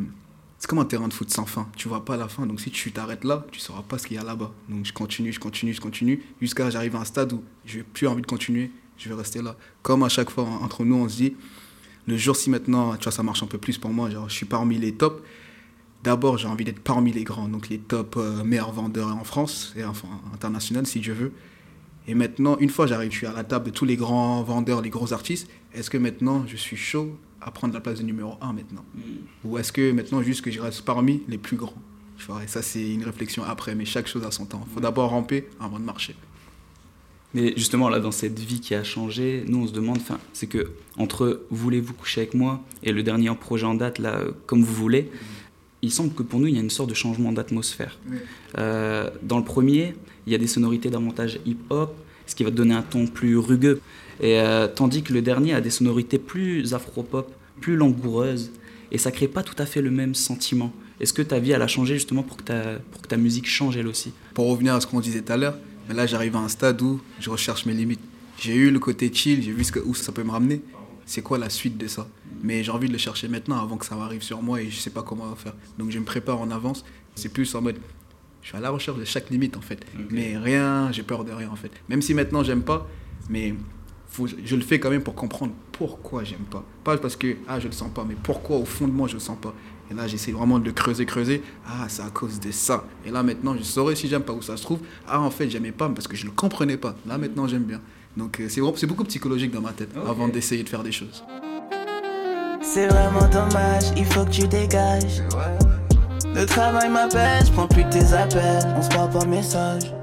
comme 0.68 0.80
un 0.80 0.86
terrain 0.86 1.08
de 1.08 1.14
foot 1.14 1.30
sans 1.30 1.46
fin. 1.46 1.70
Tu 1.78 1.88
vois 1.88 2.04
pas 2.04 2.18
la 2.18 2.28
fin, 2.28 2.48
donc 2.48 2.60
si 2.60 2.72
tu 2.72 2.92
t'arrêtes 2.92 3.24
là, 3.24 3.46
tu 3.52 3.60
sauras 3.60 3.84
pas 3.84 4.00
ce 4.00 4.08
qu'il 4.08 4.18
y 4.18 4.20
a 4.20 4.24
là-bas. 4.24 4.52
Donc 4.68 4.86
je 4.86 4.92
continue, 4.92 5.32
je 5.32 5.40
continue, 5.40 5.72
je 5.72 5.80
continue, 5.80 6.24
jusqu'à 6.42 6.70
j'arrive 6.72 6.96
à 6.96 7.00
un 7.00 7.06
stade 7.06 7.32
où 7.32 7.44
je 7.64 7.78
n'ai 7.78 7.84
plus 7.84 8.08
envie 8.08 8.24
de 8.24 8.28
continuer, 8.28 8.72
je 8.98 9.08
vais 9.08 9.16
rester 9.16 9.42
là. 9.44 9.56
Comme 9.84 10.02
à 10.02 10.10
chaque 10.10 10.32
fois 10.32 10.44
entre 10.44 10.84
nous, 10.84 10.96
on 10.96 11.08
se 11.08 11.18
dit, 11.18 11.36
le 12.08 12.18
jour 12.18 12.36
si 12.36 12.50
maintenant, 12.50 12.98
tu 12.98 13.04
vois, 13.04 13.12
ça 13.12 13.22
marche 13.22 13.44
un 13.44 13.48
peu 13.48 13.60
plus 13.60 13.78
pour 13.78 13.92
moi, 13.92 14.10
genre 14.10 14.28
je 14.28 14.34
suis 14.34 14.48
parmi 14.48 14.80
les 14.80 14.94
tops, 14.94 15.22
d'abord, 16.04 16.40
j'ai 16.40 16.48
envie 16.48 16.66
d'être 16.66 16.82
parmi 16.82 17.14
les 17.14 17.24
grands, 17.24 17.48
donc 17.48 17.70
les 17.70 17.78
top 17.78 18.16
euh, 18.18 18.44
meilleurs 18.44 18.72
vendeurs 18.72 19.16
en 19.16 19.24
France 19.24 19.74
et 19.78 19.86
enfin 19.86 20.10
international 20.34 20.88
si 20.88 21.00
Dieu 21.00 21.14
veut. 21.14 21.32
Et 22.08 22.16
maintenant, 22.16 22.58
une 22.60 22.70
fois 22.70 22.88
j'arrive, 22.88 23.12
je 23.12 23.18
suis 23.18 23.28
à 23.28 23.34
la 23.34 23.44
table 23.44 23.66
de 23.66 23.72
tous 23.72 23.86
les 23.86 23.98
grands 23.98 24.42
vendeurs, 24.44 24.82
les 24.82 24.90
gros 24.90 25.14
artistes, 25.14 25.50
est-ce 25.74 25.90
que 25.90 25.98
maintenant 25.98 26.46
je 26.48 26.56
suis 26.56 26.78
chaud 26.78 27.18
à 27.42 27.52
prendre 27.52 27.74
la 27.74 27.82
place 27.82 28.00
de 28.00 28.04
numéro 28.04 28.36
1 28.42 28.54
maintenant 28.54 28.86
Ou 29.44 29.58
est-ce 29.58 29.72
que 29.72 29.92
maintenant 29.92 30.22
juste 30.22 30.42
que 30.42 30.52
je 30.52 30.62
reste 30.62 30.84
parmi 30.84 31.22
les 31.28 31.38
plus 31.38 31.58
grands 31.58 31.74
Tu 32.18 32.26
vois, 32.26 32.44
Et 32.44 32.48
ça 32.48 32.62
c'est 32.62 32.94
une 32.94 33.04
réflexion 33.04 33.44
après, 33.44 33.76
mais 33.76 33.86
chaque 33.86 34.08
chose 34.08 34.24
a 34.24 34.32
son 34.32 34.46
temps. 34.46 34.64
Il 34.70 34.74
faut 34.74 34.80
d'abord 34.80 35.10
ramper 35.10 35.48
avant 35.60 35.80
de 35.80 35.86
marcher. 35.86 36.16
Mais 37.34 37.54
justement, 37.58 37.90
là, 37.90 38.00
dans 38.00 38.12
cette 38.12 38.40
vie 38.40 38.62
qui 38.62 38.74
a 38.74 38.84
changé, 38.84 39.44
nous, 39.48 39.64
on 39.64 39.68
se 39.68 39.74
demande, 39.74 39.98
enfin, 39.98 40.18
c'est 40.34 40.48
que 40.48 40.72
entre 40.98 41.42
Voulez-vous 41.52 41.94
coucher 41.94 42.22
avec 42.22 42.34
moi 42.34 42.64
et 42.84 42.92
le 42.92 43.04
dernier 43.04 43.30
projet 43.36 43.66
en 43.66 43.76
date, 43.76 44.00
là, 44.00 44.16
euh, 44.16 44.32
Comme 44.46 44.64
vous 44.64 44.74
voulez, 44.74 45.12
il 45.82 45.92
semble 45.92 46.14
que 46.14 46.24
pour 46.24 46.40
nous, 46.40 46.48
il 46.48 46.56
y 46.56 46.58
a 46.58 46.62
une 46.62 46.70
sorte 46.70 46.90
de 46.90 46.96
changement 46.96 47.32
d'atmosphère. 47.32 47.98
Euh, 48.58 49.10
dans 49.22 49.38
le 49.38 49.44
premier, 49.44 49.96
il 50.26 50.32
y 50.32 50.36
a 50.36 50.38
des 50.38 50.48
sonorités 50.48 50.90
davantage 50.90 51.40
hip-hop, 51.46 51.96
ce 52.26 52.36
qui 52.36 52.44
va 52.44 52.52
te 52.52 52.56
donner 52.56 52.74
un 52.74 52.82
ton 52.82 53.08
plus 53.08 53.38
rugueux. 53.38 53.82
Et, 54.20 54.40
euh, 54.40 54.68
tandis 54.68 55.04
que 55.04 55.14
le 55.14 55.22
dernier 55.22 55.54
a 55.54 55.62
des 55.62 55.70
sonorités 55.70 56.18
plus 56.18 56.74
afro-pop, 56.74 57.32
plus 57.62 57.76
langoureuses, 57.76 58.52
et 58.92 58.98
ça 58.98 59.12
crée 59.12 59.28
pas 59.28 59.44
tout 59.44 59.56
à 59.58 59.66
fait 59.66 59.82
le 59.82 59.92
même 59.92 60.16
sentiment. 60.16 60.74
Est-ce 61.00 61.14
que 61.14 61.22
ta 61.22 61.40
vie, 61.40 61.52
elle 61.52 61.62
a 61.62 61.68
changé 61.68 61.94
justement 61.94 62.24
pour 62.24 62.38
que 62.38 62.44
ta, 62.44 62.80
pour 62.92 63.02
que 63.02 63.08
ta 63.08 63.18
musique 63.18 63.48
change 63.48 63.78
elle 63.78 63.88
aussi? 63.88 64.14
Pour 64.34 64.50
revenir 64.50 64.74
à 64.74 64.82
ce 64.82 64.88
qu'on 64.88 65.00
disait 65.00 65.22
tout 65.22 65.34
à 65.34 65.38
l'heure, 65.38 65.58
mais 65.88 65.94
là 65.94 66.08
j'arrive 66.08 66.36
à 66.36 66.40
un 66.40 66.48
stade 66.48 66.82
où 66.82 67.00
je 67.20 67.30
recherche 67.30 67.66
mes 67.66 67.74
limites. 67.74 68.00
J'ai 68.40 68.56
eu 68.56 68.72
le 68.72 68.80
côté 68.80 69.12
chill, 69.14 69.44
j'ai 69.44 69.52
vu 69.52 69.64
ce 69.64 69.72
que, 69.72 69.80
où 69.80 69.94
ça 69.94 70.12
peut 70.12 70.24
me 70.24 70.32
ramener. 70.32 70.62
C'est 71.08 71.22
quoi 71.22 71.38
la 71.38 71.50
suite 71.50 71.78
de 71.78 71.88
ça? 71.88 72.06
Mais 72.44 72.64
j'ai 72.64 72.72
envie 72.72 72.90
de 72.90 72.92
le 72.92 72.98
chercher 72.98 73.30
maintenant 73.30 73.64
avant 73.64 73.78
que 73.78 73.86
ça 73.86 73.96
arrive 73.96 74.22
sur 74.22 74.42
moi 74.42 74.62
et 74.62 74.70
je 74.70 74.78
sais 74.78 74.90
pas 74.90 75.04
comment 75.04 75.34
faire. 75.36 75.54
Donc 75.80 75.90
je 75.90 75.98
me 76.00 76.04
prépare 76.04 76.40
en 76.42 76.52
avance. 76.52 76.84
C'est 77.16 77.30
plus 77.30 77.56
en 77.56 77.62
mode, 77.62 77.78
je 78.42 78.50
suis 78.50 78.58
à 78.58 78.60
la 78.60 78.70
recherche 78.70 79.00
de 79.00 79.06
chaque 79.06 79.30
limite 79.30 79.56
en 79.56 79.62
fait. 79.62 79.86
Mais 80.12 80.38
rien, 80.38 80.92
j'ai 80.92 81.04
peur 81.04 81.24
de 81.24 81.32
rien 81.32 81.50
en 81.50 81.56
fait. 81.56 81.72
Même 81.88 82.02
si 82.02 82.14
maintenant 82.14 82.44
j'aime 82.44 82.62
pas, 82.62 82.86
mais 83.30 83.56
faut, 84.10 84.28
je 84.28 84.56
le 84.56 84.62
fais 84.62 84.82
quand 84.82 84.90
même 84.90 85.02
pour 85.02 85.16
comprendre 85.16 85.54
pourquoi 85.72 86.26
j'aime 86.26 86.46
pas. 86.52 86.66
Pas 86.84 86.98
parce 86.98 87.16
que 87.16 87.38
ah 87.48 87.60
je 87.62 87.68
le 87.68 87.74
sens 87.74 87.90
pas, 87.90 88.04
mais 88.04 88.18
pourquoi 88.22 88.58
au 88.58 88.66
fond 88.66 88.88
de 88.88 88.94
moi 88.94 89.08
je 89.08 89.14
le 89.14 89.22
sens 89.22 89.38
pas. 89.42 89.54
Et 89.90 89.94
là, 89.94 90.06
j'essaie 90.06 90.34
vraiment 90.34 90.60
de 90.60 90.70
creuser, 90.72 91.06
creuser. 91.06 91.42
Ah, 91.66 91.86
c'est 91.88 92.02
à 92.02 92.10
cause 92.10 92.42
de 92.42 92.52
ça. 92.52 92.84
Et 93.06 93.12
là, 93.12 93.24
maintenant, 93.24 93.56
je 93.58 93.64
saurais 93.64 93.96
si 93.96 94.10
j'aime 94.10 94.24
pas 94.24 94.34
où 94.34 94.42
ça 94.42 94.58
se 94.58 94.64
trouve. 94.64 94.80
Ah, 95.08 95.22
en 95.22 95.32
fait, 95.32 95.50
j'aimais 95.50 95.72
pas 95.72 95.88
parce 95.88 96.10
que 96.10 96.18
je 96.18 96.26
ne 96.26 96.32
le 96.32 96.36
comprenais 96.36 96.76
pas. 96.76 96.98
Là, 97.06 97.18
maintenant, 97.18 97.48
j'aime 97.48 97.64
bien. 97.64 97.82
Donc, 98.18 98.40
euh, 98.40 98.48
c'est 98.50 98.62
c'est 98.78 98.88
beaucoup 98.88 99.04
psychologique 99.04 99.52
dans 99.52 99.62
ma 99.62 99.74
tête 99.74 99.92
avant 100.08 100.28
d'essayer 100.28 100.64
de 100.64 100.70
faire 100.70 100.82
des 100.82 100.92
choses. 100.92 101.24
C'est 102.64 102.88
vraiment 102.88 103.28
dommage, 103.30 103.84
il 103.96 104.06
faut 104.06 104.26
que 104.26 104.32
tu 104.32 104.48
dégages. 104.48 105.22
Le 106.34 106.46
travail 106.46 106.90
m'appelle, 106.90 107.46
je 107.46 107.52
prends 107.52 107.68
plus 107.68 107.88
tes 107.90 108.14
appels, 108.14 108.64
on 108.76 108.82
se 108.82 108.90
parle 108.90 109.12
par 109.12 109.28
message. 109.28 109.94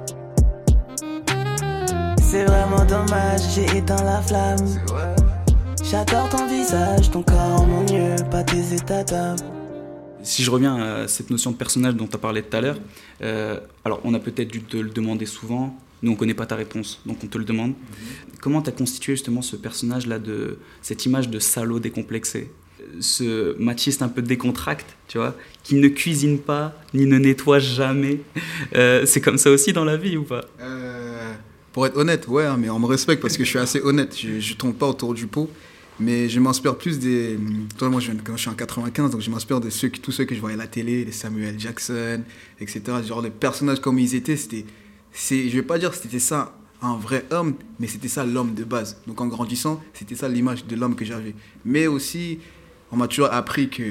C'est 2.22 2.44
vraiment 2.44 2.84
dommage, 2.84 3.40
j'ai 3.52 3.78
éteint 3.78 4.02
la 4.04 4.22
flamme. 4.22 4.64
J'adore 5.82 6.28
ton 6.28 6.46
visage, 6.46 7.10
ton 7.10 7.22
corps 7.22 7.62
en 7.62 7.66
mon 7.66 7.82
mieux, 7.82 8.14
pas 8.30 8.44
tes 8.44 8.74
états 8.74 9.02
d'âme. 9.02 9.36
Si 10.22 10.44
je 10.44 10.50
reviens 10.50 10.76
à 10.76 11.08
cette 11.08 11.30
notion 11.30 11.50
de 11.50 11.56
personnage 11.56 11.96
dont 11.96 12.06
tu 12.06 12.14
as 12.14 12.18
parlé 12.18 12.42
tout 12.42 12.56
à 12.56 12.60
l'heure, 12.60 12.78
euh, 13.22 13.58
alors 13.84 14.00
on 14.04 14.14
a 14.14 14.20
peut-être 14.20 14.48
dû 14.48 14.62
te 14.62 14.76
le 14.76 14.90
demander 14.90 15.26
souvent, 15.26 15.76
nous 16.04 16.12
on 16.12 16.16
connaît 16.16 16.34
pas 16.34 16.46
ta 16.46 16.54
réponse, 16.54 17.00
donc 17.06 17.18
on 17.24 17.26
te 17.26 17.38
le 17.38 17.44
demande. 17.44 17.72
Comment 18.40 18.62
tu 18.62 18.68
as 18.68 18.72
constitué 18.72 19.14
justement 19.14 19.42
ce 19.42 19.56
personnage-là, 19.56 20.18
de 20.18 20.58
cette 20.82 21.06
image 21.06 21.30
de 21.30 21.38
salaud 21.38 21.80
décomplexé? 21.80 22.50
Ce 23.00 23.58
machiste 23.58 24.02
un 24.02 24.08
peu 24.08 24.20
décontracte, 24.20 24.96
tu 25.08 25.16
vois, 25.18 25.34
qui 25.62 25.76
ne 25.76 25.88
cuisine 25.88 26.38
pas, 26.38 26.74
ni 26.92 27.06
ne 27.06 27.18
nettoie 27.18 27.58
jamais. 27.58 28.20
Euh, 28.74 29.06
c'est 29.06 29.20
comme 29.20 29.38
ça 29.38 29.50
aussi 29.50 29.72
dans 29.72 29.84
la 29.84 29.96
vie 29.96 30.16
ou 30.16 30.24
pas? 30.24 30.44
Euh, 30.60 31.32
Pour 31.72 31.86
être 31.86 31.96
honnête, 31.96 32.28
ouais, 32.28 32.44
hein, 32.44 32.56
mais 32.58 32.68
on 32.68 32.78
me 32.78 32.86
respecte 32.86 33.22
parce 33.22 33.36
que 33.36 33.44
je 33.44 33.48
suis 33.48 33.58
assez 33.58 33.80
honnête. 33.80 34.16
Je, 34.18 34.40
je 34.40 34.54
tombe 34.54 34.74
pas 34.74 34.88
autour 34.88 35.14
du 35.14 35.26
pot. 35.26 35.48
Mais 36.00 36.28
je 36.28 36.40
m'inspire 36.40 36.76
plus 36.76 36.98
des. 36.98 37.38
Toi, 37.78 37.88
moi, 37.88 38.00
je, 38.00 38.10
suis 38.36 38.50
en 38.50 38.54
95, 38.54 39.12
donc 39.12 39.20
je 39.20 39.30
m'inspire 39.30 39.60
de 39.60 39.70
ceux, 39.70 39.90
tous 39.90 40.10
ceux 40.10 40.24
que 40.24 40.34
je 40.34 40.40
voyais 40.40 40.56
à 40.56 40.58
la 40.58 40.66
télé, 40.66 41.04
les 41.04 41.12
Samuel 41.12 41.58
Jackson, 41.58 42.22
etc. 42.60 42.82
Genre, 43.06 43.22
les 43.22 43.30
personnages 43.30 43.80
comme 43.80 43.98
ils 43.98 44.14
étaient, 44.14 44.36
c'était. 44.36 44.64
C'est- 45.14 45.48
Je 45.48 45.56
vais 45.56 45.62
pas 45.62 45.78
dire 45.78 45.90
que 45.90 45.96
c'était 45.96 46.18
ça 46.18 46.54
un 46.82 46.96
vrai 46.96 47.24
homme, 47.30 47.54
mais 47.80 47.86
c'était 47.86 48.08
ça 48.08 48.26
l'homme 48.26 48.52
de 48.54 48.64
base. 48.64 48.98
Donc, 49.06 49.20
en 49.22 49.26
grandissant, 49.26 49.82
c'était 49.94 50.14
ça 50.16 50.28
l'image 50.28 50.66
de 50.66 50.76
l'homme 50.76 50.94
que 50.96 51.04
j'avais. 51.06 51.34
Mais 51.64 51.86
aussi, 51.86 52.40
on 52.92 52.96
m'a 52.96 53.08
toujours 53.08 53.32
appris 53.32 53.70
que 53.70 53.82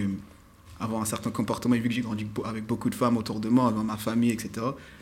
avoir 0.79 1.01
un 1.01 1.05
certain 1.05 1.31
comportement, 1.31 1.75
vu 1.75 1.83
que 1.87 1.91
j'ai 1.93 2.01
grandi 2.01 2.27
avec 2.45 2.65
beaucoup 2.65 2.89
de 2.89 2.95
femmes 2.95 3.15
autour 3.17 3.39
de 3.39 3.47
moi, 3.49 3.71
dans 3.71 3.83
ma 3.85 3.95
famille, 3.97 4.31
etc. 4.31 4.49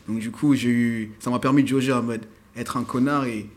Donc 0.06 0.20
du 0.20 0.30
coup, 0.30 0.54
j'ai 0.54 0.68
eu, 0.70 1.12
ça 1.18 1.28
m'a 1.28 1.40
permis 1.40 1.64
de 1.64 1.68
jauger 1.68 1.92
en 1.92 2.02
mode 2.04 2.22
être 2.56 2.76
un 2.76 2.84
connard 2.84 3.24
et 3.24 3.48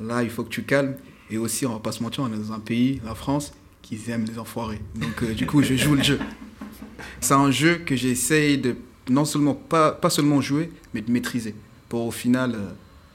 là, 0.00 0.22
il 0.22 0.30
faut 0.30 0.42
que 0.42 0.48
tu 0.48 0.62
calmes. 0.62 0.94
Et 1.30 1.36
aussi, 1.38 1.66
on 1.66 1.74
va 1.74 1.80
pas 1.80 1.92
se 1.92 2.02
mentir, 2.02 2.24
on 2.24 2.32
est 2.32 2.36
dans 2.38 2.52
un 2.52 2.60
pays, 2.60 3.00
la 3.04 3.14
France, 3.14 3.52
qui 3.82 3.98
aime 4.08 4.24
les 4.24 4.38
enfoirés. 4.38 4.80
Donc 4.94 5.22
euh, 5.22 5.34
du 5.34 5.46
coup, 5.46 5.62
je 5.62 5.74
joue 5.76 5.94
le 5.96 6.02
jeu. 6.02 6.18
C'est 7.20 7.34
un 7.34 7.50
jeu 7.50 7.76
que 7.84 7.94
j'essaye 7.94 8.56
de 8.58 8.76
non 9.10 9.24
seulement 9.26 9.54
pas, 9.54 9.92
pas 9.92 10.08
seulement 10.08 10.40
jouer, 10.40 10.72
mais 10.94 11.02
de 11.02 11.10
maîtriser 11.12 11.54
pour 11.88 12.06
au 12.06 12.10
final 12.10 12.52
euh, 12.54 12.70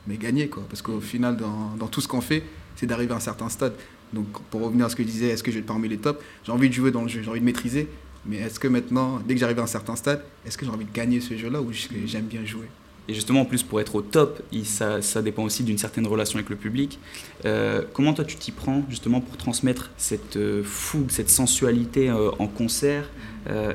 mais 0.07 0.18
gagner 0.18 0.47
quoi. 0.47 0.63
Parce 0.69 0.81
qu'au 0.81 1.01
final, 1.01 1.38
dans, 1.38 1.75
dans 1.77 1.88
tout 1.88 2.01
ce 2.01 2.07
qu'on 2.07 2.21
fait, 2.21 2.44
c'est 2.75 2.85
d'arriver 2.85 3.13
à 3.13 3.18
un 3.18 3.19
certain 3.19 3.50
stade. 3.50 3.73
Donc 4.13 4.27
pour 4.50 4.62
revenir 4.62 4.85
à 4.85 4.89
ce 4.89 4.95
que 4.95 5.03
je 5.03 5.07
disais, 5.07 5.27
est-ce 5.27 5.44
que 5.44 5.51
je 5.51 5.57
vais 5.57 5.62
être 5.62 5.68
parmi 5.68 5.88
les 5.88 5.97
tops? 5.97 6.19
J'ai 6.44 6.51
envie 6.51 6.69
de 6.69 6.73
jouer 6.73 6.91
dans 6.91 7.03
le 7.03 7.07
jeu, 7.07 7.21
j'ai 7.23 7.29
envie 7.29 7.39
de 7.39 7.45
maîtriser. 7.45 7.88
Mais 8.25 8.38
est-ce 8.38 8.59
que 8.59 8.68
maintenant, 8.68 9.19
dès 9.25 9.33
que 9.33 9.39
j'arrive 9.39 9.59
à 9.59 9.63
un 9.63 9.68
certain 9.68 9.95
stade, 9.95 10.23
est-ce 10.45 10.57
que 10.57 10.65
j'ai 10.65 10.71
envie 10.71 10.85
de 10.85 10.94
gagner 10.94 11.21
ce 11.21 11.35
jeu-là 11.35 11.59
ou 11.62 11.71
j'aime 11.71 12.25
bien 12.25 12.45
jouer? 12.45 12.68
Et 13.07 13.15
justement, 13.15 13.41
en 13.41 13.45
plus, 13.45 13.63
pour 13.63 13.81
être 13.81 13.95
au 13.95 14.01
top, 14.01 14.44
ça, 14.63 15.01
ça 15.01 15.24
dépend 15.24 15.44
aussi 15.44 15.63
d'une 15.63 15.79
certaine 15.79 16.06
relation 16.06 16.38
avec 16.38 16.50
le 16.50 16.56
public. 16.56 17.00
Euh, 17.45 17.81
comment 17.94 18.13
toi, 18.13 18.24
tu 18.24 18.35
t'y 18.35 18.51
prends 18.51 18.85
justement 18.89 19.21
pour 19.21 19.38
transmettre 19.38 19.89
cette 19.97 20.38
euh, 20.38 20.63
fougue, 20.63 21.09
cette 21.09 21.29
sensualité 21.29 22.09
euh, 22.09 22.29
en 22.38 22.47
concert? 22.47 23.09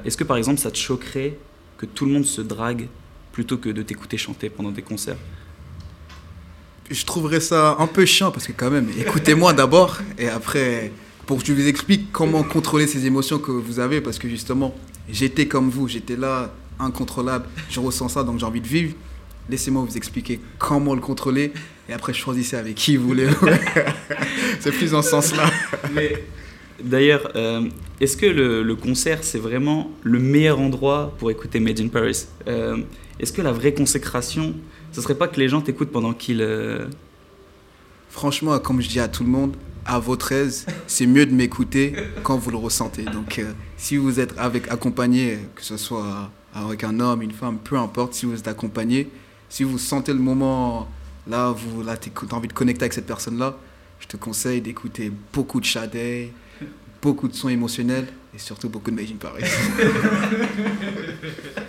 Est-ce 0.05 0.17
que 0.17 0.23
par 0.23 0.37
exemple, 0.37 0.61
ça 0.61 0.71
te 0.71 0.77
choquerait 0.77 1.37
que 1.77 1.87
tout 1.87 2.07
le 2.07 2.13
monde 2.13 2.25
se 2.25 2.41
drague 2.41 2.87
plutôt 3.37 3.59
que 3.59 3.69
de 3.69 3.83
t'écouter 3.83 4.17
chanter 4.17 4.49
pendant 4.49 4.71
des 4.71 4.81
concerts 4.81 5.19
Je 6.91 7.05
trouverais 7.05 7.41
ça 7.41 7.77
un 7.79 7.87
peu 7.87 8.07
chiant 8.07 8.31
parce 8.31 8.47
que 8.47 8.53
quand 8.53 8.71
même, 8.71 8.89
écoutez-moi 8.99 9.53
d'abord 9.53 9.99
et 10.19 10.31
après, 10.31 10.91
pour 11.27 11.43
que 11.43 11.47
je 11.47 11.53
vous 11.53 11.69
explique 11.69 12.11
comment 12.13 12.43
contrôler 12.43 12.87
ces 12.87 13.05
émotions 13.05 13.39
que 13.39 13.51
vous 13.51 13.79
avez 13.79 14.01
parce 14.01 14.19
que 14.19 14.27
justement, 14.27 14.75
j'étais 15.11 15.47
comme 15.47 15.69
vous, 15.69 15.87
j'étais 15.87 16.17
là, 16.17 16.51
incontrôlable, 16.81 17.45
je 17.69 17.79
ressens 17.79 18.09
ça 18.09 18.25
donc 18.25 18.39
j'ai 18.39 18.47
envie 18.47 18.63
de 18.63 18.69
vivre. 18.69 18.95
Laissez-moi 19.51 19.85
vous 19.87 19.99
expliquer 19.99 20.41
comment 20.57 20.95
le 20.95 21.03
contrôler 21.03 21.53
et 21.91 21.93
après 21.93 22.15
choisissez 22.15 22.57
avec 22.57 22.75
qui 22.75 22.97
vous 22.97 23.07
voulez. 23.07 23.29
C'est 24.61 24.73
plus 24.73 24.93
dans 24.93 25.03
ce 25.03 25.11
sens-là. 25.11 25.51
Mais 25.93 26.25
d'ailleurs, 26.83 27.31
euh, 27.37 27.69
est-ce 28.01 28.17
que 28.17 28.25
le, 28.25 28.63
le 28.63 28.77
concert, 28.77 29.23
c'est 29.23 29.39
vraiment 29.39 29.91
le 30.03 30.19
meilleur 30.19 30.59
endroit 30.59 31.15
pour 31.19 31.31
écouter 31.31 31.61
Made 31.61 31.81
in 31.81 31.89
Paris? 31.89 32.27
Euh, 32.49 32.79
Est-ce 33.19 33.33
que 33.33 33.43
la 33.43 33.53
vraie 33.53 33.75
consécration, 33.75 34.55
ce 34.93 35.01
serait 35.01 35.15
pas 35.15 35.29
que 35.29 35.41
les 35.41 35.49
gens 35.49 35.61
t'écoutent 35.61 35.91
pendant 35.93 36.13
qu'ils... 36.13 36.41
euh, 36.43 36.87
Franchement, 38.11 38.59
comme 38.59 38.81
je 38.81 38.89
dis 38.89 39.01
à 39.01 39.09
tout 39.09 39.25
le 39.25 39.31
monde, 39.31 39.57
à 39.85 39.99
votre 39.99 40.33
aise, 40.33 40.67
c'est 40.87 41.07
mieux 41.07 41.27
de 41.27 41.35
m'écouter 41.35 41.95
quand 42.23 42.37
vous 42.39 42.51
le 42.51 42.57
ressentez. 42.57 43.05
Donc, 43.05 43.39
euh, 43.39 43.53
si 43.77 43.97
vous 43.97 44.21
êtes 44.21 44.35
avec 44.39 44.71
accompagné, 44.71 45.39
que 45.55 45.63
ce 45.63 45.77
soit 45.77 46.31
avec 46.55 46.85
un 46.85 46.99
homme, 47.01 47.23
une 47.23 47.33
femme, 47.33 47.59
peu 47.59 47.77
importe, 47.77 48.15
si 48.15 48.27
vous 48.27 48.35
êtes 48.39 48.49
accompagné, 48.49 49.09
si 49.49 49.65
vous 49.65 49.79
sentez 49.79 50.13
le 50.13 50.19
moment 50.19 50.89
là, 51.29 51.53
vous 51.53 51.83
là, 51.83 51.95
as 51.95 52.35
envie 52.35 52.49
de 52.49 52.53
connecter 52.53 52.85
avec 52.85 52.93
cette 52.95 53.07
personne-là, 53.07 53.57
je 54.01 54.07
te 54.07 54.17
conseille 54.17 54.61
d'écouter 54.61 55.13
beaucoup 55.33 55.61
de 55.61 55.67
Sade, 55.67 55.97
beaucoup 57.03 57.29
de 57.29 57.35
sons 57.35 57.49
émotionnels 57.49 58.07
et 58.35 58.39
surtout 58.39 58.69
beaucoup 58.69 58.91
de 58.91 58.97
Made 58.97 59.11
in 59.11 59.17
Paris. 59.17 59.45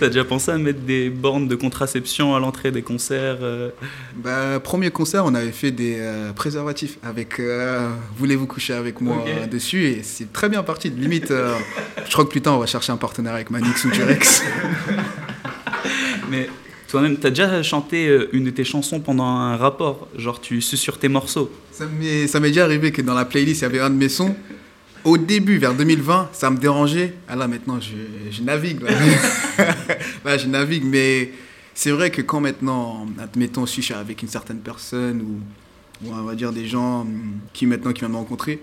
T'as 0.00 0.06
déjà 0.06 0.24
pensé 0.24 0.50
à 0.50 0.56
mettre 0.56 0.80
des 0.80 1.10
bornes 1.10 1.46
de 1.46 1.54
contraception 1.54 2.34
à 2.34 2.40
l'entrée 2.40 2.70
des 2.70 2.80
concerts 2.80 3.36
euh? 3.42 3.68
Bah, 4.16 4.58
premier 4.58 4.90
concert, 4.90 5.26
on 5.26 5.34
avait 5.34 5.52
fait 5.52 5.72
des 5.72 5.96
euh, 5.98 6.32
préservatifs 6.32 6.96
avec 7.02 7.38
euh, 7.38 7.90
Voulez-vous 8.16 8.46
coucher 8.46 8.72
avec 8.72 9.02
moi 9.02 9.22
dessus 9.50 9.84
et 9.84 10.02
c'est 10.02 10.32
très 10.32 10.48
bien 10.48 10.62
parti. 10.62 10.88
Limite, 10.88 11.30
euh, 11.30 11.54
je 12.06 12.10
crois 12.12 12.24
que 12.24 12.30
plus 12.30 12.40
tard, 12.40 12.56
on 12.56 12.60
va 12.60 12.66
chercher 12.66 12.92
un 12.92 12.96
partenaire 12.96 13.34
avec 13.34 13.50
Manix 13.50 13.84
ou 13.84 13.90
Durex. 13.90 14.42
Mais 16.30 16.48
toi-même, 16.88 17.18
t'as 17.18 17.28
déjà 17.28 17.62
chanté 17.62 18.10
une 18.32 18.44
de 18.44 18.50
tes 18.50 18.64
chansons 18.64 19.00
pendant 19.00 19.26
un 19.26 19.58
rapport? 19.58 20.08
Genre, 20.16 20.40
tu 20.40 20.62
susurres 20.62 20.98
tes 20.98 21.08
morceaux? 21.08 21.50
Ça 21.72 21.84
m'est 21.86 22.48
déjà 22.48 22.64
arrivé 22.64 22.90
que 22.90 23.02
dans 23.02 23.14
la 23.14 23.26
playlist, 23.26 23.60
il 23.60 23.64
y 23.64 23.66
avait 23.66 23.80
un 23.80 23.90
de 23.90 23.96
mes 23.96 24.08
sons. 24.08 24.34
Au 25.04 25.16
début, 25.16 25.58
vers 25.58 25.74
2020, 25.74 26.30
ça 26.32 26.50
me 26.50 26.58
dérangeait. 26.58 27.14
Ah 27.26 27.36
là, 27.36 27.48
maintenant, 27.48 27.80
je, 27.80 27.96
je 28.30 28.42
navigue. 28.42 28.82
Là. 28.82 28.90
Là, 30.24 30.36
je 30.36 30.46
navigue. 30.46 30.84
Mais 30.84 31.32
c'est 31.74 31.90
vrai 31.90 32.10
que 32.10 32.20
quand 32.20 32.40
maintenant, 32.40 33.06
admettons, 33.18 33.64
si 33.64 33.80
je 33.80 33.86
suis 33.86 33.94
avec 33.94 34.22
une 34.22 34.28
certaine 34.28 34.60
personne 34.60 35.22
ou, 35.22 36.06
ou 36.06 36.12
on 36.12 36.22
va 36.22 36.34
dire 36.34 36.52
des 36.52 36.66
gens 36.66 37.02
hum, 37.02 37.38
qui 37.52 37.66
maintenant 37.66 37.92
qui 37.92 38.00
viennent 38.00 38.12
me 38.12 38.16
rencontrer, 38.16 38.60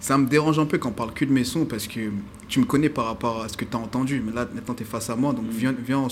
ça 0.00 0.16
me 0.16 0.26
dérange 0.26 0.58
un 0.58 0.66
peu 0.66 0.78
quand 0.78 0.88
on 0.88 0.92
parle 0.92 1.12
que 1.12 1.24
de 1.24 1.32
mes 1.32 1.44
sons 1.44 1.64
parce 1.64 1.86
que 1.86 2.10
tu 2.48 2.60
me 2.60 2.64
connais 2.64 2.88
par 2.88 3.04
rapport 3.04 3.42
à 3.42 3.48
ce 3.48 3.56
que 3.56 3.64
tu 3.64 3.76
as 3.76 3.80
entendu. 3.80 4.22
Mais 4.24 4.32
là, 4.32 4.48
maintenant, 4.54 4.74
tu 4.74 4.82
es 4.82 4.86
face 4.86 5.10
à 5.10 5.16
moi. 5.16 5.32
Donc, 5.32 5.44
viens, 5.50 5.74
viens 5.78 5.98
on, 5.98 6.08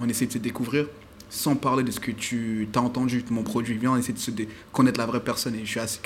on, 0.00 0.08
essaie 0.08 0.26
de 0.26 0.32
se 0.32 0.38
découvrir 0.38 0.86
sans 1.30 1.56
parler 1.56 1.82
de 1.82 1.90
ce 1.90 2.00
que 2.00 2.10
tu 2.10 2.68
as 2.74 2.80
entendu 2.80 3.22
de 3.22 3.32
mon 3.32 3.42
produit. 3.42 3.78
Viens, 3.78 3.92
on 3.92 3.96
essaie 3.96 4.12
de 4.12 4.18
se 4.18 4.30
connaître 4.72 4.98
la 4.98 5.06
vraie 5.06 5.22
personne. 5.22 5.54
Et 5.54 5.64
je 5.64 5.78
suis, 5.86 6.00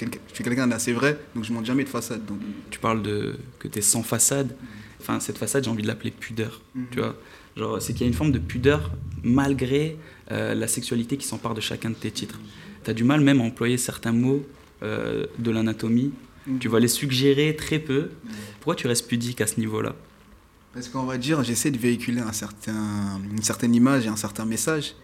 quelqu'un 0.45 0.67
d'assez 0.67 0.93
vrai, 0.93 1.19
donc 1.35 1.45
je 1.45 1.51
ne 1.51 1.57
montre 1.57 1.67
jamais 1.67 1.85
de 1.85 1.89
façade. 1.89 2.25
Donc. 2.27 2.39
Tu 2.71 2.79
parles 2.79 3.03
de 3.03 3.37
que 3.59 3.69
tu 3.69 3.79
es 3.79 3.83
sans 3.83 4.03
façade. 4.03 4.55
Enfin, 5.01 5.21
cette 5.21 5.39
façade, 5.39 5.65
j'ai 5.65 5.71
envie 5.71 5.83
de 5.83 5.89
l'appeler 5.89 6.11
pudeur. 6.11 6.63
Mhm. 6.75 6.87
Tu 6.91 6.99
vois 7.01 7.17
Genre, 7.57 7.81
c'est 7.81 7.93
qu'il 7.93 8.03
y 8.03 8.05
a 8.05 8.09
une 8.09 8.15
forme 8.15 8.33
de 8.33 8.39
pudeur 8.39 8.91
malgré 9.23 9.97
euh, 10.33 10.55
la 10.55 10.67
sexualité 10.67 11.17
qui 11.17 11.27
s'empare 11.27 11.55
de 11.55 11.61
chacun 11.61 11.91
de 11.91 11.95
tes 11.95 12.11
titres. 12.11 12.41
Tu 12.83 12.91
as 12.91 12.95
du 12.95 13.05
mal 13.05 13.21
même 13.21 13.41
à 13.41 13.45
employer 13.45 13.79
certains 13.79 14.13
mots 14.13 14.45
euh, 14.83 15.27
de 15.39 15.51
l'anatomie 15.53 16.13
tu 16.61 16.69
vas 16.69 16.81
les 16.81 16.89
suggérer 16.89 17.57
très 17.57 17.79
peu. 17.79 18.11
Pourquoi 18.61 18.75
tu 18.75 18.87
restes 18.87 19.09
pudique 19.09 19.41
à 19.41 19.47
ce 19.47 19.59
niveau-là? 19.59 19.95
Parce 20.73 20.89
qu'on 20.89 21.05
va 21.05 21.19
dire, 21.19 21.43
j'essaie 21.45 21.71
de 21.71 21.79
véhiculer 21.79 22.21
un 22.21 22.33
certain, 22.33 23.21
une 23.31 23.43
certaine 23.43 23.75
image 23.75 24.07
et 24.07 24.09
un 24.09 24.17
certain 24.17 24.45
message. 24.45 24.95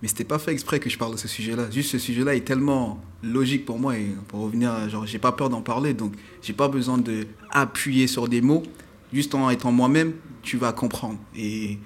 Mais 0.00 0.08
c'était 0.08 0.24
pas 0.24 0.38
fait 0.38 0.52
exprès 0.52 0.78
que 0.78 0.88
je 0.88 0.96
parle 0.96 1.12
de 1.12 1.16
ce 1.18 1.26
sujet-là. 1.26 1.70
Juste 1.70 1.90
ce 1.90 1.98
sujet-là 1.98 2.34
est 2.34 2.44
tellement 2.44 3.02
logique 3.22 3.64
pour 3.64 3.78
moi 3.78 3.96
et 3.98 4.06
pour 4.28 4.40
revenir, 4.40 4.88
genre, 4.88 5.06
j'ai 5.06 5.18
pas 5.18 5.32
peur 5.32 5.48
d'en 5.48 5.60
parler, 5.60 5.92
donc 5.92 6.14
j'ai 6.40 6.52
pas 6.52 6.68
besoin 6.68 6.98
de 6.98 7.26
appuyer 7.50 8.06
sur 8.06 8.28
des 8.28 8.40
mots. 8.40 8.62
Juste 9.12 9.34
en 9.34 9.50
étant 9.50 9.72
moi-même, 9.72 10.12
tu 10.42 10.56
vas 10.56 10.72
comprendre. 10.72 11.18
Et 11.34 11.78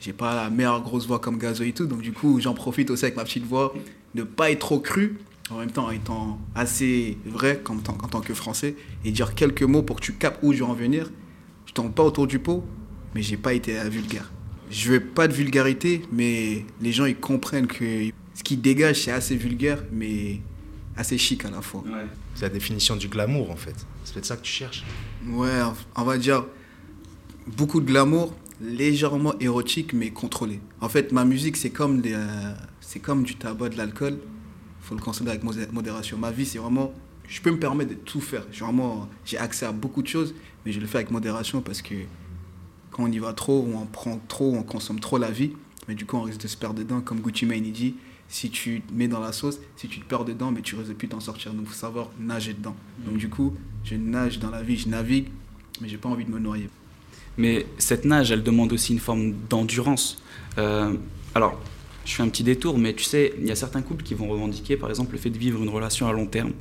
j'ai 0.00 0.12
pas 0.12 0.34
la 0.34 0.50
meilleure 0.50 0.82
grosse 0.82 1.06
voix 1.06 1.20
comme 1.20 1.38
Gazo 1.38 1.62
et 1.62 1.72
tout, 1.72 1.86
donc 1.86 2.00
du 2.00 2.12
coup, 2.12 2.40
j'en 2.40 2.54
profite 2.54 2.90
aussi 2.90 3.04
avec 3.04 3.16
ma 3.16 3.24
petite 3.24 3.44
voix 3.44 3.72
de 4.14 4.24
pas 4.24 4.50
être 4.50 4.58
trop 4.58 4.80
cru, 4.80 5.18
en 5.50 5.58
même 5.58 5.70
temps 5.70 5.90
étant 5.90 6.40
assez 6.54 7.18
vrai 7.24 7.62
en 7.68 7.76
tant, 7.76 7.96
en 8.18 8.20
que 8.20 8.34
français 8.34 8.74
et 9.04 9.12
dire 9.12 9.34
quelques 9.34 9.62
mots 9.62 9.82
pour 9.82 9.96
que 9.96 10.02
tu 10.02 10.14
capes 10.14 10.38
où 10.42 10.52
je 10.52 10.58
veux 10.58 10.64
en 10.64 10.74
venir. 10.74 11.10
Je 11.66 11.72
tombe 11.72 11.92
pas 11.92 12.02
autour 12.02 12.26
du 12.26 12.38
pot, 12.38 12.64
mais 13.14 13.22
j'ai 13.22 13.36
pas 13.36 13.54
été 13.54 13.78
vulgaire. 13.88 14.32
Je 14.72 14.90
veux 14.90 15.00
pas 15.00 15.28
de 15.28 15.32
vulgarité, 15.32 16.02
mais 16.10 16.64
les 16.80 16.92
gens 16.92 17.04
ils 17.04 17.16
comprennent 17.16 17.66
que 17.66 18.10
ce 18.34 18.42
qui 18.42 18.56
dégage 18.56 19.02
c'est 19.02 19.12
assez 19.12 19.36
vulgaire, 19.36 19.84
mais 19.92 20.40
assez 20.96 21.18
chic 21.18 21.44
à 21.44 21.50
la 21.50 21.62
fois. 21.62 21.84
C'est 22.34 22.42
la 22.42 22.48
définition 22.48 22.96
du 22.96 23.08
glamour 23.08 23.50
en 23.50 23.56
fait. 23.56 23.74
C'est 24.04 24.14
peut-être 24.14 24.26
ça 24.26 24.36
que 24.36 24.42
tu 24.42 24.52
cherches. 24.52 24.82
Ouais, 25.28 25.60
on 25.94 26.02
va 26.02 26.18
dire 26.18 26.46
beaucoup 27.56 27.80
de 27.80 27.86
glamour, 27.86 28.34
légèrement 28.60 29.38
érotique 29.38 29.92
mais 29.92 30.10
contrôlé. 30.10 30.60
En 30.80 30.88
fait, 30.88 31.12
ma 31.12 31.24
musique 31.24 31.56
c'est 31.56 31.70
comme 31.70 32.00
des, 32.00 32.14
euh, 32.14 32.54
c'est 32.80 33.00
comme 33.00 33.22
du 33.22 33.36
tabac, 33.36 33.68
de 33.68 33.76
l'alcool 33.76 34.18
faut 34.82 34.94
le 34.94 35.00
consommer 35.00 35.30
avec 35.30 35.42
modération. 35.72 36.18
Ma 36.18 36.30
vie, 36.30 36.44
c'est 36.44 36.58
vraiment, 36.58 36.92
je 37.28 37.40
peux 37.40 37.50
me 37.50 37.58
permettre 37.58 37.90
de 37.90 37.94
tout 37.94 38.20
faire. 38.20 38.44
Vraiment, 38.52 39.08
j'ai 39.24 39.38
accès 39.38 39.64
à 39.64 39.72
beaucoup 39.72 40.02
de 40.02 40.08
choses, 40.08 40.34
mais 40.66 40.72
je 40.72 40.80
le 40.80 40.86
fais 40.86 40.98
avec 40.98 41.10
modération 41.10 41.62
parce 41.62 41.80
que 41.80 41.94
quand 42.92 43.04
on 43.04 43.10
y 43.10 43.18
va 43.18 43.32
trop, 43.32 43.66
on 43.74 43.86
prend 43.86 44.20
trop, 44.28 44.54
on 44.54 44.62
consomme 44.62 45.00
trop 45.00 45.18
la 45.18 45.30
vie, 45.30 45.52
mais 45.88 45.94
du 45.94 46.06
coup, 46.06 46.16
on 46.16 46.22
risque 46.22 46.42
de 46.42 46.48
se 46.48 46.56
perdre 46.56 46.78
dedans. 46.78 47.00
Comme 47.00 47.20
Gucci 47.20 47.46
Mane 47.46 47.72
dit, 47.72 47.96
si 48.28 48.50
tu 48.50 48.82
te 48.82 48.92
mets 48.94 49.08
dans 49.08 49.20
la 49.20 49.32
sauce, 49.32 49.58
si 49.76 49.88
tu 49.88 50.00
te 50.00 50.04
perds 50.04 50.24
dedans, 50.24 50.52
mais 50.52 50.62
tu 50.62 50.76
risques 50.76 50.90
de 50.90 50.94
plus 50.94 51.08
t'en 51.08 51.20
sortir. 51.20 51.52
Donc, 51.52 51.62
il 51.64 51.68
faut 51.68 51.74
savoir 51.74 52.10
nager 52.20 52.52
dedans. 52.54 52.76
Donc, 53.04 53.16
du 53.16 53.28
coup, 53.28 53.54
je 53.84 53.96
nage 53.96 54.38
dans 54.38 54.50
la 54.50 54.62
vie, 54.62 54.76
je 54.76 54.88
navigue, 54.88 55.28
mais 55.80 55.88
j'ai 55.88 55.96
pas 55.96 56.08
envie 56.08 56.24
de 56.24 56.30
me 56.30 56.38
noyer. 56.38 56.68
Mais 57.38 57.66
cette 57.78 58.04
nage, 58.04 58.30
elle 58.30 58.42
demande 58.42 58.72
aussi 58.72 58.92
une 58.92 58.98
forme 58.98 59.32
d'endurance. 59.48 60.22
Euh, 60.58 60.94
alors, 61.34 61.58
je 62.04 62.14
fais 62.14 62.22
un 62.22 62.28
petit 62.28 62.42
détour, 62.42 62.78
mais 62.78 62.94
tu 62.94 63.04
sais, 63.04 63.32
il 63.38 63.46
y 63.46 63.50
a 63.50 63.56
certains 63.56 63.82
couples 63.82 64.04
qui 64.04 64.14
vont 64.14 64.28
revendiquer, 64.28 64.76
par 64.76 64.90
exemple, 64.90 65.12
le 65.12 65.18
fait 65.18 65.30
de 65.30 65.38
vivre 65.38 65.62
une 65.62 65.70
relation 65.70 66.08
à 66.08 66.12
long 66.12 66.26
terme. 66.26 66.52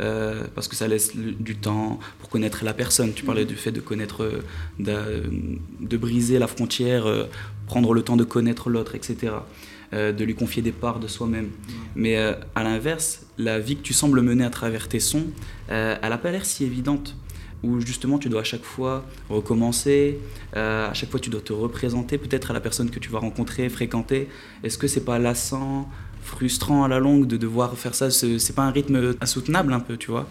Euh, 0.00 0.44
parce 0.54 0.68
que 0.68 0.76
ça 0.76 0.86
laisse 0.86 1.16
du 1.16 1.56
temps 1.56 1.98
pour 2.20 2.28
connaître 2.28 2.64
la 2.64 2.72
personne. 2.72 3.12
Tu 3.12 3.24
parlais 3.24 3.44
du 3.44 3.56
fait 3.56 3.72
de 3.72 3.80
connaître, 3.80 4.22
euh, 4.22 5.22
de, 5.80 5.96
briser 5.96 6.38
la 6.38 6.46
frontière, 6.46 7.06
euh, 7.06 7.24
prendre 7.66 7.92
le 7.92 8.02
temps 8.02 8.16
de 8.16 8.24
connaître 8.24 8.70
l'autre, 8.70 8.94
etc. 8.94 9.32
de 9.92 10.24
lui 10.24 10.34
confier 10.34 10.62
des 10.62 10.72
parts 10.72 11.00
de 11.00 11.08
soi-même. 11.08 11.50
Mais 11.96 12.16
à 12.16 12.62
l'inverse, 12.62 13.26
la 13.38 13.58
vie 13.58 13.76
que 13.76 13.82
tu 13.82 13.94
sembles 13.94 14.20
mener 14.20 14.44
à 14.44 14.50
travers 14.50 14.88
tes 14.88 15.00
sons, 15.00 15.26
elle 15.68 15.98
n'a 16.02 16.18
pas 16.18 16.30
l'air 16.30 16.44
si 16.44 16.64
évidente 16.64 17.16
où 17.62 17.80
justement 17.80 18.18
tu 18.18 18.28
dois 18.28 18.42
à 18.42 18.44
chaque 18.44 18.62
fois 18.62 19.04
recommencer, 19.28 20.18
euh, 20.56 20.88
à 20.88 20.94
chaque 20.94 21.10
fois 21.10 21.20
tu 21.20 21.30
dois 21.30 21.40
te 21.40 21.52
représenter 21.52 22.18
peut-être 22.18 22.50
à 22.50 22.54
la 22.54 22.60
personne 22.60 22.90
que 22.90 22.98
tu 22.98 23.10
vas 23.10 23.18
rencontrer, 23.18 23.68
fréquenter. 23.68 24.28
Est-ce 24.62 24.78
que 24.78 24.86
c'est 24.86 25.04
pas 25.04 25.18
lassant, 25.18 25.88
frustrant 26.22 26.84
à 26.84 26.88
la 26.88 26.98
longue 26.98 27.26
de 27.26 27.36
devoir 27.36 27.76
faire 27.76 27.94
ça 27.94 28.10
C'est 28.10 28.54
pas 28.54 28.64
un 28.64 28.70
rythme 28.70 29.14
insoutenable 29.20 29.72
un 29.72 29.80
peu, 29.80 29.96
tu 29.96 30.10
vois 30.10 30.26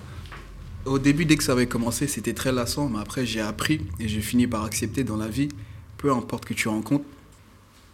Au 0.86 1.00
début, 1.00 1.26
dès 1.26 1.38
que 1.38 1.44
ça 1.44 1.54
avait 1.54 1.68
commencé, 1.68 2.08
c'était 2.08 2.34
très 2.34 2.52
lassant, 2.52 2.90
mais 2.90 3.00
après 3.00 3.26
j'ai 3.26 3.42
appris 3.42 3.82
et 4.00 4.08
j'ai 4.08 4.22
fini 4.22 4.48
par 4.48 4.64
accepter 4.64 5.04
dans 5.04 5.18
la 5.18 5.28
vie, 5.28 5.50
peu 5.98 6.12
importe 6.12 6.46
que 6.46 6.54
tu 6.54 6.68
rencontres, 6.68 7.06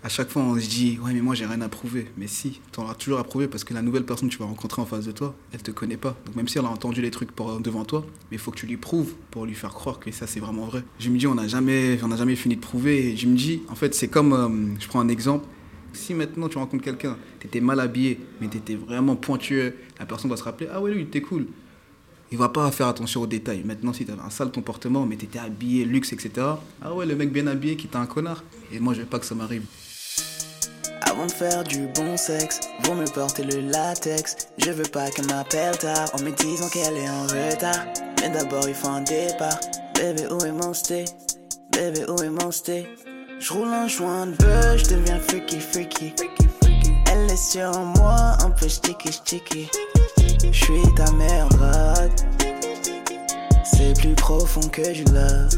à 0.06 0.10
chaque 0.10 0.30
fois, 0.30 0.42
on 0.42 0.60
se 0.60 0.68
dit, 0.68 1.00
ouais, 1.02 1.14
mais 1.14 1.22
moi, 1.22 1.34
j'ai 1.34 1.46
rien 1.46 1.62
à 1.62 1.70
prouver. 1.70 2.08
Mais 2.18 2.28
si, 2.28 2.60
tu 2.74 2.80
auras 2.82 2.94
toujours 2.94 3.20
à 3.20 3.24
prouver 3.24 3.48
parce 3.48 3.64
que 3.64 3.74
la 3.74 3.82
nouvelle 3.82 4.04
personne 4.04 4.28
que 4.28 4.34
tu 4.34 4.40
vas 4.40 4.46
rencontrer 4.46 4.82
en 4.82 4.86
face 4.86 5.06
de 5.06 5.14
toi, 5.14 5.34
elle 5.54 5.64
te 5.64 5.72
connaît 5.72 5.96
pas. 5.96 6.18
Donc, 6.26 6.36
même 6.36 6.50
si 6.50 6.58
elle 6.58 6.66
a 6.66 6.68
entendu 6.68 7.02
les 7.02 7.10
trucs 7.10 7.30
devant 7.62 7.86
toi, 7.86 8.06
mais 8.30 8.36
il 8.36 8.38
faut 8.38 8.52
que 8.52 8.58
tu 8.58 8.66
lui 8.66 8.76
prouves 8.76 9.14
pour 9.32 9.46
lui 9.46 9.56
faire 9.56 9.74
croire 9.74 10.00
que 10.00 10.12
ça, 10.12 10.28
c'est 10.28 10.42
vraiment 10.42 10.66
vrai. 10.66 10.84
Je 11.00 11.10
me 11.10 11.18
dis, 11.18 11.26
on 11.26 11.36
n'a 11.36 11.48
jamais, 11.48 11.98
jamais 11.98 12.36
fini 12.36 12.58
de 12.58 12.62
prouver. 12.62 13.12
Et 13.12 13.16
je 13.16 13.28
me 13.28 13.38
dis, 13.38 13.62
en 13.70 13.76
fait, 13.76 13.96
c'est 13.96 14.10
comme, 14.10 14.34
euh, 14.34 14.78
je 14.78 14.88
prends 14.90 15.00
un 15.00 15.08
exemple. 15.08 15.46
Si 15.94 16.14
maintenant 16.14 16.50
tu 16.50 16.58
rencontres 16.58 16.84
quelqu'un, 16.84 17.18
tu 17.40 17.48
étais 17.48 17.62
mal 17.62 17.80
habillé, 17.80 18.20
mais 18.42 18.48
tu 18.48 18.58
étais 18.58 18.76
vraiment 18.76 19.16
pointueux, 19.16 19.76
la 20.00 20.06
personne 20.06 20.30
va 20.30 20.38
se 20.38 20.44
rappeler, 20.44 20.68
ah 20.72 20.82
ouais, 20.82 20.92
lui, 20.92 21.04
était 21.04 21.22
cool. 21.22 21.48
Il 22.32 22.38
va 22.38 22.50
pas 22.50 22.70
faire 22.72 22.88
attention 22.88 23.22
aux 23.22 23.28
détails. 23.28 23.64
Maintenant, 23.64 23.94
si 23.94 24.06
tu 24.06 24.12
avais 24.12 24.22
un 24.22 24.32
sale 24.32 24.52
comportement, 24.52 25.06
mais 25.06 25.18
tu 25.18 25.26
étais 25.26 25.40
habillé, 25.40 25.86
luxe, 25.86 26.14
etc., 26.14 26.48
ah 26.82 26.94
ouais, 26.94 27.06
le 27.06 27.16
mec 27.16 27.32
bien 27.32 27.46
habillé 27.46 27.76
qui 27.76 27.88
t'a 27.88 28.00
un 28.00 28.08
connard. 28.08 28.44
Et 28.72 28.80
moi, 28.80 28.94
je 28.94 29.02
veux 29.02 29.06
pas 29.06 29.20
que 29.20 29.26
ça 29.26 29.36
m'arrive. 29.36 29.64
Avant 31.02 31.28
de 31.28 31.32
faire 31.32 31.64
du 31.64 31.86
bon 31.94 32.18
sexe, 32.18 32.60
vaut 32.86 32.96
me 32.96 33.06
porter 33.06 33.44
le 33.44 33.60
latex. 33.70 34.48
Je 34.58 34.72
veux 34.72 34.90
pas 34.92 35.12
qu'elle 35.12 35.28
m'appelle 35.28 35.78
tard 35.78 36.10
en 36.16 36.24
me 36.24 36.32
disant 36.32 36.70
qu'elle 36.70 36.98
est 36.98 37.10
en 37.10 37.24
retard. 37.24 37.86
Mais 38.20 38.30
d'abord 38.30 38.68
il 38.68 38.74
faut 38.74 38.88
un 38.88 39.02
départ. 39.02 39.60
Bébé, 39.94 40.24
où 40.32 40.44
est 40.44 40.52
mon 40.52 40.74
stay? 40.74 41.06
Bébé, 41.72 42.06
où 42.10 42.20
est 42.24 42.32
mon 42.32 42.50
stay? 42.50 42.88
Je 43.46 43.52
roule 43.52 43.74
un 43.74 43.90
joint 43.90 44.28
de 44.28 44.78
je 44.78 44.96
deviens 44.96 45.20
freaky, 45.20 45.60
freaky. 45.60 46.14
Elle 47.12 47.30
est 47.30 47.36
sur 47.36 47.78
moi, 47.78 48.38
un 48.42 48.52
peu 48.52 48.70
sticky, 48.70 49.12
sticky. 49.12 49.70
Je 50.50 50.64
suis 50.64 50.96
ta 50.96 51.12
merde, 51.12 52.10
C'est 53.66 54.00
plus 54.00 54.16
profond 54.16 54.62
que 54.70 54.94
du 54.94 55.04
love 55.14 55.50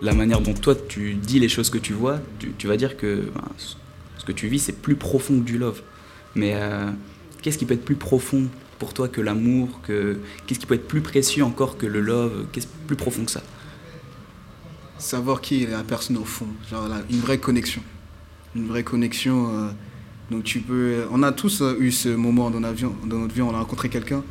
la 0.00 0.14
manière 0.14 0.40
dont 0.40 0.54
toi 0.54 0.74
tu 0.76 1.14
dis 1.14 1.38
les 1.40 1.48
choses 1.48 1.70
que 1.70 1.78
tu 1.78 1.92
vois, 1.92 2.20
tu, 2.56 2.66
vas 2.68 2.76
dire 2.76 2.96
que 2.96 3.30
ben, 3.34 3.42
que 4.24 4.32
tu 4.32 4.46
vis, 4.46 4.60
c'est 4.60 4.80
plus 4.80 4.94
profond 4.94 5.40
que 5.40 5.44
du 5.44 5.58
love. 5.58 5.82
Mais 6.34 6.52
euh, 6.54 6.88
qu'est-ce 7.42 7.58
qui 7.58 7.66
peut 7.66 7.74
être 7.74 7.84
plus 7.84 7.96
profond 7.96 8.44
pour 8.78 8.94
toi 8.94 9.08
que 9.08 9.20
l'amour 9.20 9.80
que... 9.82 10.18
Qu'est-ce 10.46 10.60
qui 10.60 10.66
peut 10.66 10.76
être 10.76 10.88
plus 10.88 11.00
précieux 11.00 11.44
encore 11.44 11.76
que 11.76 11.86
le 11.86 12.00
love? 12.00 12.46
Qu'est-ce 12.52 12.68
plus 12.86 12.96
profond 12.96 13.24
que 13.24 13.32
ça? 13.32 13.42
Savoir 14.98 15.40
qui 15.40 15.62
est 15.62 15.70
la 15.70 15.84
personne 15.84 16.16
au 16.16 16.24
fond, 16.24 16.46
genre 16.70 16.88
une 17.10 17.20
vraie 17.20 17.38
connexion. 17.38 17.82
Une 18.56 18.66
vraie 18.66 18.82
connexion. 18.82 19.48
Euh. 19.50 19.70
On 21.10 21.22
a 21.22 21.32
tous 21.32 21.62
euh, 21.62 21.76
eu 21.78 21.90
ce 21.90 22.10
moment 22.10 22.50
dans, 22.50 22.62
avion, 22.62 22.94
dans 23.06 23.18
notre 23.18 23.34
vie, 23.34 23.40
on 23.40 23.54
a 23.54 23.58
rencontré 23.58 23.88
quelqu'un. 23.88 24.22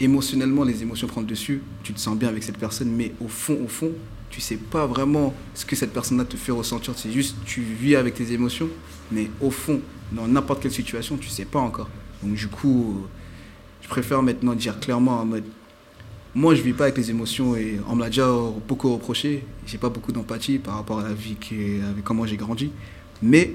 Émotionnellement, 0.00 0.64
les 0.64 0.82
émotions 0.82 1.06
prennent 1.08 1.26
dessus. 1.26 1.60
Tu 1.82 1.92
te 1.92 2.00
sens 2.00 2.16
bien 2.16 2.28
avec 2.28 2.42
cette 2.42 2.56
personne, 2.56 2.90
mais 2.90 3.12
au 3.20 3.28
fond, 3.28 3.58
au 3.62 3.68
fond, 3.68 3.90
tu 4.30 4.40
sais 4.40 4.56
pas 4.56 4.86
vraiment 4.86 5.34
ce 5.54 5.66
que 5.66 5.76
cette 5.76 5.92
personne-là 5.92 6.24
te 6.24 6.36
fait 6.36 6.52
ressentir. 6.52 6.94
C'est 6.96 7.12
juste, 7.12 7.36
tu 7.44 7.60
vis 7.60 7.96
avec 7.96 8.14
tes 8.14 8.32
émotions, 8.32 8.68
mais 9.10 9.30
au 9.40 9.50
fond, 9.50 9.80
dans 10.12 10.26
n'importe 10.26 10.62
quelle 10.62 10.72
situation, 10.72 11.16
tu 11.16 11.28
sais 11.28 11.44
pas 11.44 11.58
encore. 11.58 11.88
Donc 12.22 12.34
du 12.34 12.48
coup, 12.48 13.02
je 13.82 13.88
préfère 13.88 14.22
maintenant 14.22 14.54
dire 14.54 14.78
clairement 14.80 15.20
en 15.20 15.26
mode, 15.26 15.44
moi 16.36 16.54
je 16.54 16.60
vis 16.60 16.74
pas 16.74 16.84
avec 16.84 16.98
les 16.98 17.10
émotions 17.10 17.56
et 17.56 17.80
on 17.88 17.96
me 17.96 18.02
l'a 18.02 18.08
déjà 18.08 18.30
beaucoup 18.68 18.92
reproché. 18.92 19.42
J'ai 19.66 19.78
pas 19.78 19.88
beaucoup 19.88 20.12
d'empathie 20.12 20.58
par 20.58 20.74
rapport 20.74 21.00
à 21.00 21.08
la 21.08 21.14
vie 21.14 21.34
qui 21.34 21.80
avec 21.90 22.04
comment 22.04 22.26
j'ai 22.26 22.36
grandi, 22.36 22.70
mais 23.22 23.54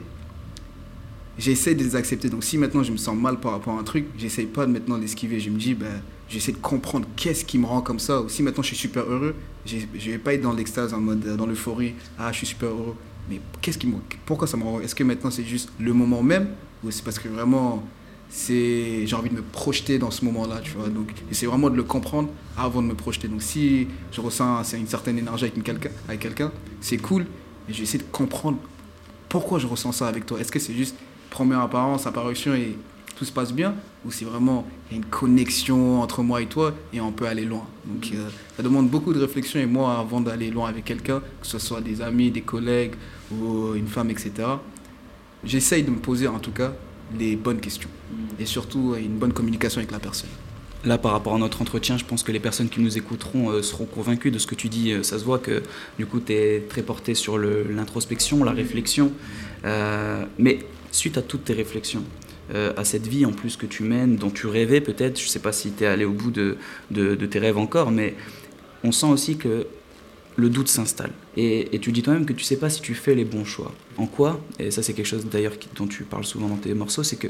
j'essaie 1.38 1.76
de 1.76 1.84
les 1.84 1.96
accepter. 1.96 2.28
Donc 2.30 2.44
si 2.44 2.58
maintenant 2.58 2.82
je 2.82 2.92
me 2.92 2.98
sens 2.98 3.16
mal 3.16 3.40
par 3.40 3.52
rapport 3.52 3.76
à 3.76 3.80
un 3.80 3.84
truc, 3.84 4.08
j'essaie 4.18 4.46
pas 4.46 4.66
de 4.66 4.72
maintenant 4.72 4.98
l'esquiver. 4.98 5.40
Je 5.40 5.52
me 5.52 5.60
dis, 5.60 5.76
ben, 5.76 6.02
j'essaie 6.28 6.54
de 6.54 6.58
comprendre 6.58 7.08
qu'est-ce 7.16 7.46
qui 7.46 7.60
me 7.60 7.68
rend 7.68 7.82
comme 7.82 8.00
ça. 8.00 8.20
Ou 8.20 8.30
si 8.30 8.42
maintenant 8.42 8.64
je 8.64 8.70
suis 8.70 8.78
super 8.78 9.04
heureux, 9.04 9.36
je 9.64 9.78
vais 10.12 10.18
pas 10.18 10.34
être 10.34 10.42
dans 10.42 10.54
l'extase, 10.54 10.92
en 10.96 11.00
mode, 11.00 11.24
dans 11.38 11.46
l'euphorie, 11.46 11.94
ah 12.18 12.32
je 12.32 12.38
suis 12.38 12.48
super 12.48 12.70
heureux. 12.70 12.96
Mais 13.30 13.40
qu'est-ce 13.62 13.78
qui 13.78 13.86
me, 13.86 13.98
pourquoi 14.26 14.48
ça 14.48 14.58
me 14.58 14.64
rend 14.64 14.82
Est-ce 14.82 14.96
que 14.96 15.04
maintenant 15.04 15.30
c'est 15.30 15.46
juste 15.46 15.72
le 15.80 15.94
moment 15.94 16.24
même? 16.24 16.48
Ou 16.84 16.90
c'est 16.90 17.04
parce 17.04 17.20
que 17.20 17.30
vraiment 17.30 17.84
c'est 18.32 19.06
j'ai 19.06 19.16
envie 19.16 19.30
de 19.30 19.36
me 19.36 19.42
projeter 19.42 20.00
dans 20.00 20.10
ce 20.10 20.24
moment-là, 20.26 20.62
tu 20.64 20.72
vois. 20.72 20.88
Donc 20.88 21.12
c'est 21.32 21.46
vraiment 21.46 21.70
de 21.70 21.76
le 21.76 21.84
comprendre 21.84 22.30
avant 22.58 22.82
de 22.82 22.88
me 22.88 22.96
projeter. 22.96 23.28
Donc 23.28 23.42
si 23.42 23.88
je 24.12 24.22
ressens 24.22 24.64
une 24.74 24.88
certaine 24.88 25.20
énergie 25.20 25.46
avec 25.46 25.62
quelqu'un, 25.62 25.90
avec 26.08 26.22
quelqu'un, 26.22 26.52
c'est 26.80 26.98
cool, 26.98 27.26
vais 27.68 27.84
essayer 27.84 28.00
de 28.00 28.10
comprendre 28.12 28.58
pourquoi 29.30 29.60
je 29.60 29.68
ressens 29.68 29.92
ça 29.92 30.08
avec 30.08 30.26
toi. 30.26 30.40
Est-ce 30.40 30.52
que 30.52 30.60
c'est 30.60 30.74
juste 30.74 30.96
première 31.30 31.60
apparence, 31.60 32.08
apparition 32.08 32.54
et 32.54 32.76
tout 33.18 33.26
se 33.26 33.32
passe 33.32 33.54
bien? 33.54 33.76
Ou 34.06 34.12
c'est 34.12 34.26
vraiment 34.26 34.66
une 34.92 35.06
connexion 35.06 36.02
entre 36.02 36.24
moi 36.24 36.42
et 36.42 36.48
toi 36.48 36.74
et 36.94 37.02
on 37.02 37.12
peut 37.12 37.28
aller 37.28 37.46
loin? 37.46 37.66
Donc 37.86 38.12
euh, 38.14 38.30
ça 38.56 38.64
demande 38.64 38.90
beaucoup 38.90 39.14
de 39.14 39.20
réflexion 39.20 39.60
et 39.60 39.66
moi 39.66 40.00
avant 40.00 40.22
d'aller 40.22 40.50
loin 40.52 40.70
avec 40.70 40.86
quelqu'un, 40.86 41.20
que 41.20 41.48
ce 41.48 41.60
soit 41.60 41.82
des 41.82 42.02
amis, 42.02 42.32
des 42.32 42.42
collègues 42.42 42.94
ou 43.32 43.76
une 43.76 43.88
femme, 43.88 44.10
etc., 44.10 44.32
j'essaye 45.44 45.84
de 45.84 45.92
me 45.92 45.98
poser 45.98 46.28
en 46.28 46.40
tout 46.40 46.52
cas 46.52 46.72
les 47.20 47.36
bonnes 47.36 47.60
questions 47.60 47.90
et 48.40 48.46
surtout 48.46 48.96
une 48.96 49.18
bonne 49.18 49.34
communication 49.34 49.80
avec 49.80 49.92
la 49.92 50.00
personne. 50.00 50.30
Là, 50.84 50.98
par 50.98 51.12
rapport 51.12 51.36
à 51.36 51.38
notre 51.38 51.62
entretien, 51.62 51.98
je 51.98 52.06
pense 52.06 52.24
que 52.24 52.32
les 52.32 52.40
personnes 52.40 52.68
qui 52.68 52.82
nous 52.82 52.98
écouteront 52.98 53.52
euh, 53.52 53.62
seront 53.62 53.86
convaincues 53.86 54.32
de 54.32 54.40
ce 54.40 54.48
que 54.48 54.56
tu 54.56 54.68
dis. 54.68 54.92
Euh, 54.92 55.04
ça 55.04 55.20
se 55.20 55.24
voit 55.24 55.38
que 55.38 55.62
du 56.00 56.08
coup, 56.08 56.20
tu 56.20 56.34
es 56.34 56.62
très 56.68 56.82
porté 56.82 57.14
sur 57.14 57.38
l'introspection, 57.38 58.44
la 58.44 58.52
réflexion. 58.52 59.12
Euh, 59.64 60.26
mais 60.40 60.60
suite 60.92 61.20
à 61.20 61.22
toutes 61.22 61.46
tes 61.46 61.54
réflexions, 61.54 62.04
à 62.76 62.84
cette 62.84 63.08
vie 63.08 63.26
en 63.26 63.32
plus 63.32 63.56
que 63.56 63.66
tu 63.66 63.84
mènes, 63.84 64.18
dont 64.18 64.30
tu 64.30 64.46
rêvais 64.46 64.82
peut-être, 64.82 65.18
je 65.18 65.24
ne 65.24 65.30
sais 65.30 65.40
pas 65.40 65.54
si 65.54 65.72
tu 65.72 65.86
es 65.86 65.88
allé 65.88 66.04
au 66.04 66.12
bout 66.12 66.32
de, 66.32 66.58
de, 66.90 67.26
tes 67.26 67.40
rêves 67.40 67.58
encore, 67.58 67.92
mais 67.92 68.14
on 68.84 68.92
sent 68.92 69.06
aussi 69.06 69.38
que 69.38 69.68
le 70.36 70.50
doute 70.50 70.68
s'installe. 70.68 71.12
Et, 71.38 71.80
tu 71.82 71.92
dis 71.92 72.02
toi-même 72.02 72.26
que 72.26 72.34
tu 72.34 72.44
sais 72.44 72.58
pas 72.58 72.70
si 72.70 72.82
tu 72.82 72.94
fais 72.94 73.16
les 73.16 73.26
bons 73.26 73.46
choix. 73.46 73.72
En 73.98 74.06
quoi 74.06 74.40
Et 74.60 74.72
ça 74.72 74.84
c'est 74.84 74.94
quelque 74.94 75.06
chose 75.06 75.26
d'ailleurs 75.26 75.54
dont 75.76 75.88
tu 75.88 76.04
parles 76.04 76.26
souvent 76.26 76.48
dans 76.48 76.58
tes 76.58 76.74
morceaux, 76.74 77.04
c'est 77.04 77.18
que 77.18 77.28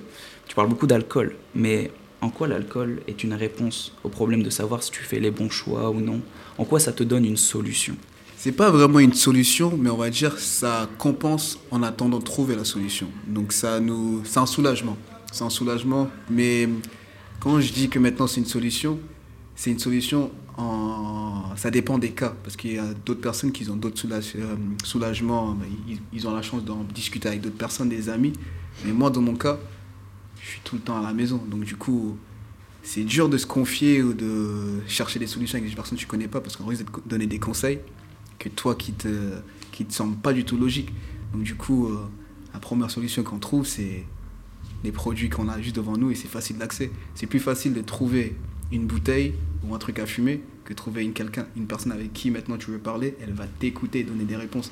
tu 0.47 0.55
parles 0.55 0.69
beaucoup 0.69 0.87
d'alcool, 0.87 1.35
mais 1.55 1.91
en 2.21 2.29
quoi 2.29 2.47
l'alcool 2.47 3.01
est 3.07 3.23
une 3.23 3.33
réponse 3.33 3.93
au 4.03 4.09
problème 4.09 4.43
de 4.43 4.49
savoir 4.49 4.83
si 4.83 4.91
tu 4.91 5.01
fais 5.01 5.19
les 5.19 5.31
bons 5.31 5.49
choix 5.49 5.89
ou 5.89 5.99
non? 5.99 6.21
En 6.57 6.65
quoi 6.65 6.79
ça 6.79 6.91
te 6.91 7.03
donne 7.03 7.25
une 7.25 7.37
solution? 7.37 7.95
C'est 8.37 8.51
pas 8.51 8.71
vraiment 8.71 8.99
une 8.99 9.13
solution, 9.13 9.77
mais 9.77 9.89
on 9.89 9.97
va 9.97 10.09
dire 10.09 10.39
ça 10.39 10.89
compense 10.97 11.59
en 11.69 11.83
attendant 11.83 12.19
de 12.19 12.23
trouver 12.23 12.55
la 12.55 12.63
solution. 12.63 13.07
Donc 13.27 13.53
ça 13.53 13.79
nous, 13.79 14.21
c'est 14.25 14.39
un 14.39 14.45
soulagement. 14.45 14.97
C'est 15.31 15.43
un 15.43 15.49
soulagement, 15.49 16.09
mais 16.29 16.67
quand 17.39 17.59
je 17.59 17.71
dis 17.71 17.87
que 17.89 17.99
maintenant 17.99 18.27
c'est 18.27 18.39
une 18.39 18.45
solution, 18.47 18.99
c'est 19.55 19.71
une 19.71 19.79
solution 19.79 20.31
en... 20.57 21.55
Ça 21.55 21.69
dépend 21.69 21.97
des 21.97 22.11
cas, 22.11 22.33
parce 22.43 22.55
qu'il 22.55 22.73
y 22.73 22.77
a 22.77 22.93
d'autres 23.05 23.21
personnes 23.21 23.51
qui 23.51 23.69
ont 23.69 23.75
d'autres 23.75 24.05
euh, 24.11 24.55
soulagements, 24.83 25.57
ils 26.13 26.27
ont 26.27 26.33
la 26.33 26.41
chance 26.41 26.63
d'en 26.63 26.83
discuter 26.83 27.27
avec 27.27 27.41
d'autres 27.41 27.57
personnes, 27.57 27.89
des 27.89 28.09
amis. 28.09 28.33
Mais 28.85 28.93
moi, 28.93 29.09
dans 29.09 29.21
mon 29.21 29.35
cas, 29.35 29.59
je 30.41 30.47
suis 30.47 30.61
tout 30.63 30.75
le 30.75 30.81
temps 30.81 30.97
à 30.97 31.03
la 31.03 31.13
maison. 31.13 31.37
Donc 31.49 31.63
du 31.63 31.75
coup, 31.75 32.17
c'est 32.83 33.03
dur 33.03 33.29
de 33.29 33.37
se 33.37 33.45
confier 33.45 34.01
ou 34.01 34.13
de 34.13 34.81
chercher 34.87 35.19
des 35.19 35.27
solutions 35.27 35.57
avec 35.57 35.69
des 35.69 35.75
personnes 35.75 35.97
que 35.97 36.01
tu 36.01 36.07
connais 36.07 36.27
pas 36.27 36.41
parce 36.41 36.55
qu'on 36.55 36.65
risque 36.65 36.85
de 36.85 36.91
te 36.91 37.09
donner 37.09 37.27
des 37.27 37.39
conseils 37.39 37.79
que 38.39 38.49
toi 38.49 38.75
qui 38.75 38.93
te, 38.93 39.07
qui 39.71 39.85
te 39.85 39.93
semblent 39.93 40.17
pas 40.17 40.33
du 40.33 40.45
tout 40.45 40.57
logiques. 40.57 40.91
Donc 41.33 41.43
du 41.43 41.55
coup, 41.55 41.87
euh, 41.87 41.99
la 42.53 42.59
première 42.59 42.89
solution 42.89 43.23
qu'on 43.23 43.39
trouve, 43.39 43.65
c'est 43.65 44.03
les 44.83 44.91
produits 44.91 45.29
qu'on 45.29 45.47
a 45.47 45.61
juste 45.61 45.75
devant 45.75 45.95
nous 45.95 46.09
et 46.09 46.15
c'est 46.15 46.27
facile 46.27 46.57
d'accès. 46.57 46.91
C'est 47.13 47.27
plus 47.27 47.39
facile 47.39 47.73
de 47.73 47.81
trouver 47.81 48.35
une 48.71 48.85
bouteille 48.85 49.35
ou 49.63 49.75
un 49.75 49.77
truc 49.77 49.99
à 49.99 50.05
fumer 50.05 50.41
que 50.63 50.73
trouver 50.73 51.03
une, 51.03 51.13
quelqu'un, 51.13 51.45
une 51.55 51.65
personne 51.65 51.91
avec 51.91 52.13
qui 52.13 52.31
maintenant 52.31 52.57
tu 52.57 52.71
veux 52.71 52.77
parler, 52.77 53.15
elle 53.21 53.33
va 53.33 53.45
t'écouter, 53.47 54.03
donner 54.03 54.23
des 54.23 54.35
réponses. 54.35 54.71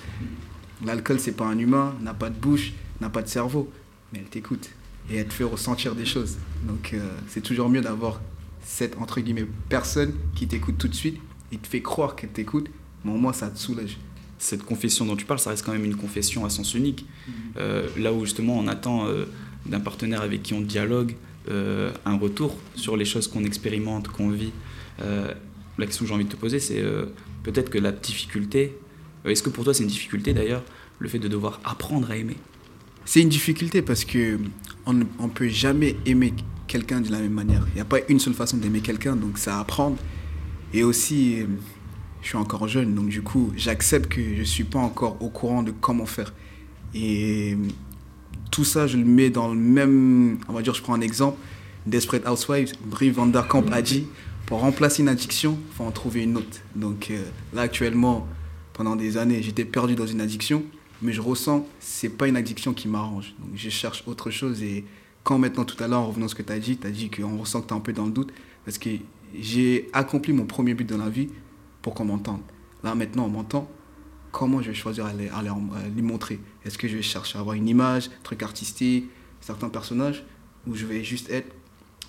L'alcool, 0.86 1.20
c'est 1.20 1.34
pas 1.34 1.46
un 1.46 1.58
humain, 1.58 1.96
n'a 2.01 2.13
pas 2.13 2.29
de 2.29 2.39
bouche, 2.39 2.74
n'a 3.01 3.10
pas 3.10 3.22
de 3.22 3.27
cerveau, 3.27 3.72
mais 4.13 4.20
elle 4.20 4.29
t'écoute 4.29 4.70
et 5.12 5.18
elle 5.18 5.27
te 5.27 5.34
fait 5.34 5.44
ressentir 5.44 5.96
des 5.96 6.06
choses. 6.06 6.38
Donc 6.63 6.91
euh, 6.94 7.10
c'est 7.27 7.41
toujours 7.41 7.70
mieux 7.70 7.82
d'avoir 7.82 8.22
cette 8.62 8.98
entre 8.98 9.20
guillemets 9.20 9.48
personne 9.68 10.13
qui 10.36 10.48
t'écoute 10.48 10.77
tout 10.77 10.88
de 10.88 10.96
suite 10.96 11.20
et 11.51 11.58
te 11.58 11.68
fait 11.68 11.82
croire 11.82 12.15
qu'elle 12.15 12.29
t'écoute, 12.29 12.68
mais 13.03 13.12
au 13.12 13.18
moins 13.18 13.34
ça 13.34 13.50
te 13.50 13.58
soulage. 13.58 13.98
Cette 14.38 14.63
confession 14.63 15.06
dont 15.06 15.18
tu 15.18 15.25
parles, 15.25 15.39
ça 15.39 15.50
reste 15.50 15.65
quand 15.65 15.74
même 15.74 15.84
une 15.84 15.98
confession 15.98 16.46
à 16.46 16.50
sens 16.50 16.74
unique. 16.75 17.06
Mm-hmm. 17.06 17.34
Euh, 17.58 17.88
là 17.98 18.13
où 18.13 18.24
justement 18.24 18.58
on 18.58 18.68
attend 18.68 19.08
euh, 19.08 19.25
d'un 19.65 19.79
partenaire 19.82 20.22
avec 20.22 20.44
qui 20.44 20.53
on 20.53 20.62
dialogue 20.62 21.15
un 21.48 22.17
retour 22.17 22.58
sur 22.75 22.98
les 22.98 23.05
choses 23.05 23.27
qu'on 23.27 23.43
expérimente, 23.43 24.08
qu'on 24.10 24.29
vit. 24.29 24.51
la 25.79 25.86
question 25.86 26.03
que 26.03 26.10
j'ai 26.10 26.15
envie 26.15 26.25
de 26.25 26.29
te 26.29 26.36
poser, 26.36 26.60
c'est 26.60 26.84
peut-être 27.43 27.69
que 27.69 27.77
la 27.77 27.91
difficulté, 27.91 28.77
est-ce 29.25 29.41
que 29.41 29.50
pour 29.50 29.63
toi 29.63 29.74
c'est 29.74 29.84
une 29.84 29.89
difficulté 29.89 30.34
d'ailleurs, 30.34 30.63
le 31.00 31.10
fait 31.10 31.19
de 31.19 31.27
devoir 31.27 31.60
apprendre 31.63 32.12
à 32.12 32.17
aimer? 32.17 32.36
C'est 33.05 33.22
une 33.22 33.29
difficulté 33.29 33.81
parce 33.81 34.05
que 34.05 34.38
on 34.86 34.93
ne 34.93 35.03
peut 35.34 35.47
jamais 35.47 35.95
aimer 36.06 36.34
quelqu'un 36.67 37.02
de 37.02 37.12
la 37.12 37.19
même 37.19 37.34
manière. 37.34 37.65
Il 37.69 37.75
n'y 37.75 37.82
a 37.82 37.86
pas 37.86 37.99
une 38.10 38.19
seule 38.19 38.34
façon 38.34 38.58
d'aimer 38.58 38.82
quelqu'un, 38.82 39.15
donc 39.15 39.38
ça 39.38 39.60
apprendre. 39.60 39.97
Et 40.73 40.84
aussi, 40.84 41.38
je 42.21 42.28
suis 42.28 42.38
encore 42.38 42.67
jeune, 42.67 42.93
donc 42.93 43.10
du 43.10 43.21
coup, 43.21 43.52
j'accepte 43.56 44.12
que 44.12 44.21
je 44.21 44.39
ne 44.39 44.43
suis 44.43 44.63
pas 44.63 44.80
encore 44.80 45.21
au 45.21 45.30
courant 45.30 45.63
de 45.63 45.71
comment 45.71 46.06
faire. 46.06 46.34
Et 46.93 47.58
tout 48.60 48.65
ça, 48.65 48.88
je 48.88 48.98
le 48.98 49.06
mets 49.06 49.30
dans 49.30 49.48
le 49.48 49.56
même. 49.56 50.38
On 50.50 50.54
va 50.54 50.62
dire, 50.62 50.74
je 50.74 50.82
prends 50.82 50.93
un 50.93 51.00
exemple. 51.00 51.38
Desperate 51.86 52.28
Housewives, 52.28 52.74
Brie 52.84 53.10
Van 53.10 53.26
Der 53.26 53.48
Kamp 53.48 53.72
a 53.72 53.82
dit 53.82 54.06
pour 54.48 54.60
remplacer 54.60 55.02
une 55.02 55.08
addiction, 55.08 55.58
il 55.72 55.76
faut 55.78 55.86
en 55.86 55.91
trouver 55.91 56.24
une 56.24 56.36
autre. 56.36 56.60
Donc 56.76 57.08
euh, 57.10 57.24
là, 57.54 57.62
actuellement, 57.62 58.28
pendant 58.74 58.98
des 58.98 59.15
années, 59.15 59.41
j'étais 59.41 59.63
perdu 59.63 59.95
dans 59.95 60.08
une 60.08 60.19
addiction 60.19 60.65
mais 61.02 61.13
je 61.13 61.22
ressens, 61.22 61.65
c'est 61.80 62.10
pas 62.10 62.28
une 62.28 62.36
addiction 62.36 62.74
qui 62.74 62.89
m'arrange. 62.89 63.34
Donc 63.39 63.52
je 63.56 63.69
cherche 63.69 64.04
autre 64.08 64.30
chose. 64.30 64.62
Et 64.62 64.84
quand 65.24 65.38
maintenant, 65.38 65.63
tout 65.63 65.82
à 65.82 65.88
l'heure, 65.88 66.02
en 66.02 66.08
revenant 66.08 66.26
à 66.26 66.30
ce 66.30 66.36
que 66.36 66.41
tu 66.41 66.52
as 66.52 66.60
dit, 66.60 66.76
tu 66.76 66.86
as 66.86 66.91
dit 66.91 67.10
qu'on 67.10 67.38
ressent 67.38 67.62
que 67.62 67.67
tu 67.67 67.74
es 67.74 67.78
un 67.78 67.80
peu 67.80 67.93
dans 67.93 68.08
le 68.08 68.12
doute, 68.12 68.34
parce 68.65 68.78
que 68.78 68.89
j'ai 69.39 69.88
accompli 69.93 70.34
mon 70.34 70.43
premier 70.43 70.74
but 70.74 70.84
dans 70.84 70.98
la 70.98 71.10
vie 71.10 71.30
pour 71.82 71.93
qu'on 71.93 72.04
m'entende. 72.04 72.41
Là, 72.84 72.93
maintenant, 72.93 73.24
on 73.24 73.30
m'entend. 73.30 73.69
Comment 74.34 74.62
je 74.62 74.67
vais 74.67 74.76
choisir 74.76 75.06
à 75.06 75.13
lui 75.13 76.02
montrer? 76.02 76.41
Est-ce 76.65 76.78
que 76.78 76.88
je 76.88 76.95
vais 76.95 77.02
chercher 77.02 77.38
à 77.38 77.41
avoir 77.41 77.56
une 77.56 77.67
image, 77.67 78.08
un 78.08 78.24
truc 78.24 78.43
artistique, 78.43 79.06
certains 79.41 79.69
personnages, 79.69 80.24
ou 80.67 80.76
je 80.76 80.86
vais 80.86 81.04
juste 81.04 81.30
être, 81.30 81.54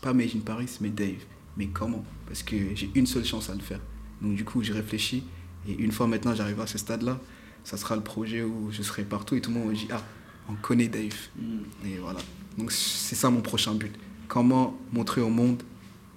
pas 0.00 0.12
Made 0.12 0.42
Paris, 0.44 0.78
mais 0.80 0.88
Dave 0.88 1.24
Mais 1.56 1.66
comment? 1.66 2.04
Parce 2.26 2.42
que 2.42 2.56
j'ai 2.74 2.90
une 2.94 3.06
seule 3.06 3.24
chance 3.24 3.50
à 3.50 3.54
le 3.54 3.60
faire. 3.60 3.80
Donc 4.20 4.34
du 4.34 4.44
coup, 4.44 4.62
j'ai 4.62 4.72
réfléchi. 4.72 5.24
Et 5.68 5.74
une 5.74 5.92
fois 5.92 6.06
maintenant, 6.06 6.34
j'arrive 6.34 6.60
à 6.60 6.66
ce 6.66 6.78
stade-là, 6.78 7.20
ça 7.64 7.76
sera 7.76 7.96
le 7.96 8.02
projet 8.02 8.42
où 8.42 8.70
je 8.70 8.82
serai 8.82 9.04
partout 9.04 9.34
et 9.36 9.40
tout 9.40 9.50
le 9.50 9.58
monde 9.58 9.68
me 9.68 9.74
dit 9.74 9.88
Ah, 9.90 10.02
on 10.48 10.54
connaît 10.54 10.88
Dave. 10.88 11.14
Mm. 11.36 11.86
Et 11.86 11.98
voilà. 11.98 12.20
Donc 12.58 12.72
c'est 12.72 13.14
ça 13.14 13.30
mon 13.30 13.40
prochain 13.40 13.74
but. 13.74 13.92
Comment 14.28 14.78
montrer 14.92 15.20
au 15.20 15.28
monde, 15.28 15.62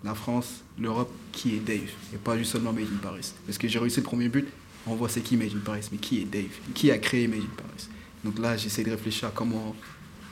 la 0.03 0.13
France, 0.13 0.63
l'Europe, 0.79 1.11
qui 1.31 1.55
est 1.55 1.59
Dave 1.59 1.89
et 2.13 2.17
pas 2.17 2.37
juste 2.37 2.51
seulement 2.51 2.73
Made 2.73 2.87
in 2.93 2.97
Paris. 2.97 3.33
Parce 3.45 3.57
que 3.57 3.67
j'ai 3.67 3.79
réussi 3.79 3.97
le 3.97 4.03
premier 4.03 4.29
but, 4.29 4.47
on 4.87 4.95
voit 4.95 5.09
c'est 5.09 5.21
qui 5.21 5.37
Made 5.37 5.55
in 5.55 5.59
Paris, 5.59 5.87
mais 5.91 5.97
qui 5.97 6.21
est 6.21 6.25
Dave? 6.25 6.51
Qui 6.73 6.91
a 6.91 6.97
créé 6.97 7.27
Made 7.27 7.39
in 7.39 7.55
Paris? 7.57 7.89
Donc 8.23 8.39
là, 8.39 8.57
j'essaie 8.57 8.83
de 8.83 8.91
réfléchir 8.91 9.27
à 9.27 9.31
comment 9.33 9.75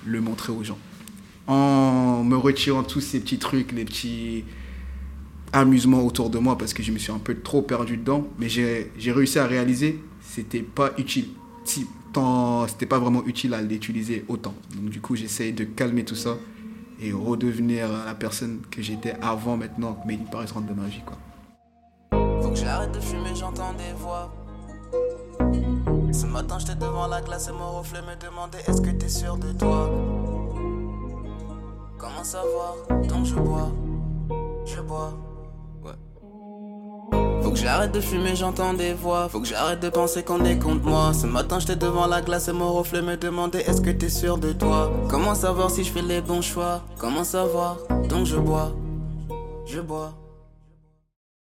le 0.06 0.22
montrer 0.22 0.52
aux 0.54 0.64
gens. 0.64 0.78
En 1.48 2.24
me 2.24 2.38
retirant 2.38 2.84
tous 2.84 3.02
ces 3.02 3.20
petits 3.20 3.40
trucs, 3.40 3.72
les 3.72 3.86
petits 3.86 4.46
amusements 5.54 6.06
autour 6.06 6.30
de 6.30 6.40
moi, 6.40 6.58
parce 6.58 6.74
que 6.74 6.82
je 6.82 6.92
me 6.92 6.98
suis 6.98 7.12
un 7.12 7.20
peu 7.20 7.36
trop 7.36 7.62
perdu 7.62 7.98
dedans, 7.98 8.28
mais 8.40 8.48
j'ai 8.50 9.12
réussi 9.12 9.40
à 9.40 9.46
réaliser 9.46 10.00
c'était 10.22 10.62
pas 10.62 10.92
utile. 10.98 11.28
C'était 11.66 12.86
pas 12.86 13.00
vraiment 13.00 13.26
utile 13.26 13.54
à 13.54 13.62
l'utiliser 13.62 14.24
autant. 14.30 14.54
Donc 14.76 14.90
du 14.90 15.02
coup, 15.02 15.16
j'essaye 15.16 15.52
de 15.52 15.66
calmer 15.66 16.06
tout 16.06 16.16
ça 16.16 16.38
et 17.02 17.12
redevenir 17.12 17.90
la 18.06 18.16
personne 18.16 18.62
que 18.70 18.82
j'étais 18.82 19.16
avant 19.22 19.58
maintenant, 19.58 20.02
mais 20.06 20.14
il 20.14 20.24
paraît 20.24 20.46
rendre 20.46 20.68
de 20.68 20.74
ma 20.74 20.88
vie 20.88 21.02
quoi. 21.06 21.18
Faut 22.42 22.50
que 22.50 22.56
j'arrête 22.56 22.94
de 22.94 23.00
fumer, 23.00 23.36
j'entends 23.36 23.74
des 23.74 23.94
voix. 23.98 24.34
Matin, 26.32 26.60
j'étais 26.60 26.76
devant 26.76 27.08
la 27.08 27.20
glace 27.22 27.50
et 27.50 27.52
mon 27.52 27.80
reflet 27.80 28.00
me 28.02 28.16
demandait 28.16 28.64
est-ce 28.66 28.82
que 28.82 28.90
t'es 28.90 29.10
sûr 29.10 29.36
de 29.38 29.52
toi? 29.52 29.90
Comment 31.98 32.24
savoir 32.24 32.76
Donc 33.10 33.26
je 33.26 33.36
bois, 33.36 33.70
je 34.66 34.80
bois. 34.82 35.14
Faut 37.42 37.52
que 37.52 37.58
j'arrête 37.58 37.92
de 37.92 38.00
fumer, 38.00 38.36
j'entends 38.36 38.74
des 38.74 38.94
voix. 38.94 39.28
Faut 39.28 39.42
que 39.42 39.48
j'arrête 39.48 39.82
de 39.82 39.90
penser 39.90 40.24
qu'on 40.24 40.46
est 40.46 40.58
contre 40.58 40.86
moi. 40.86 41.12
Ce 41.14 41.26
matin, 41.26 41.60
j'étais 41.60 41.76
devant 41.76 42.08
la 42.08 42.22
glace 42.22 42.48
et 42.48 42.54
mon 42.54 42.72
reflet 42.72 43.02
me 43.02 43.18
demandait 43.18 43.62
est-ce 43.62 43.82
que 43.82 43.90
t'es 43.90 44.10
sûr 44.10 44.38
de 44.38 44.54
toi? 44.54 44.90
Comment 45.10 45.36
savoir 45.36 45.70
si 45.70 45.84
je 45.84 45.92
fais 45.92 46.02
les 46.02 46.22
bons 46.22 46.42
choix? 46.42 46.82
Comment 46.98 47.26
savoir? 47.26 47.78
Donc 48.08 48.26
je 48.26 48.38
bois, 48.38 48.72
je 49.66 49.82
bois. 49.82 50.14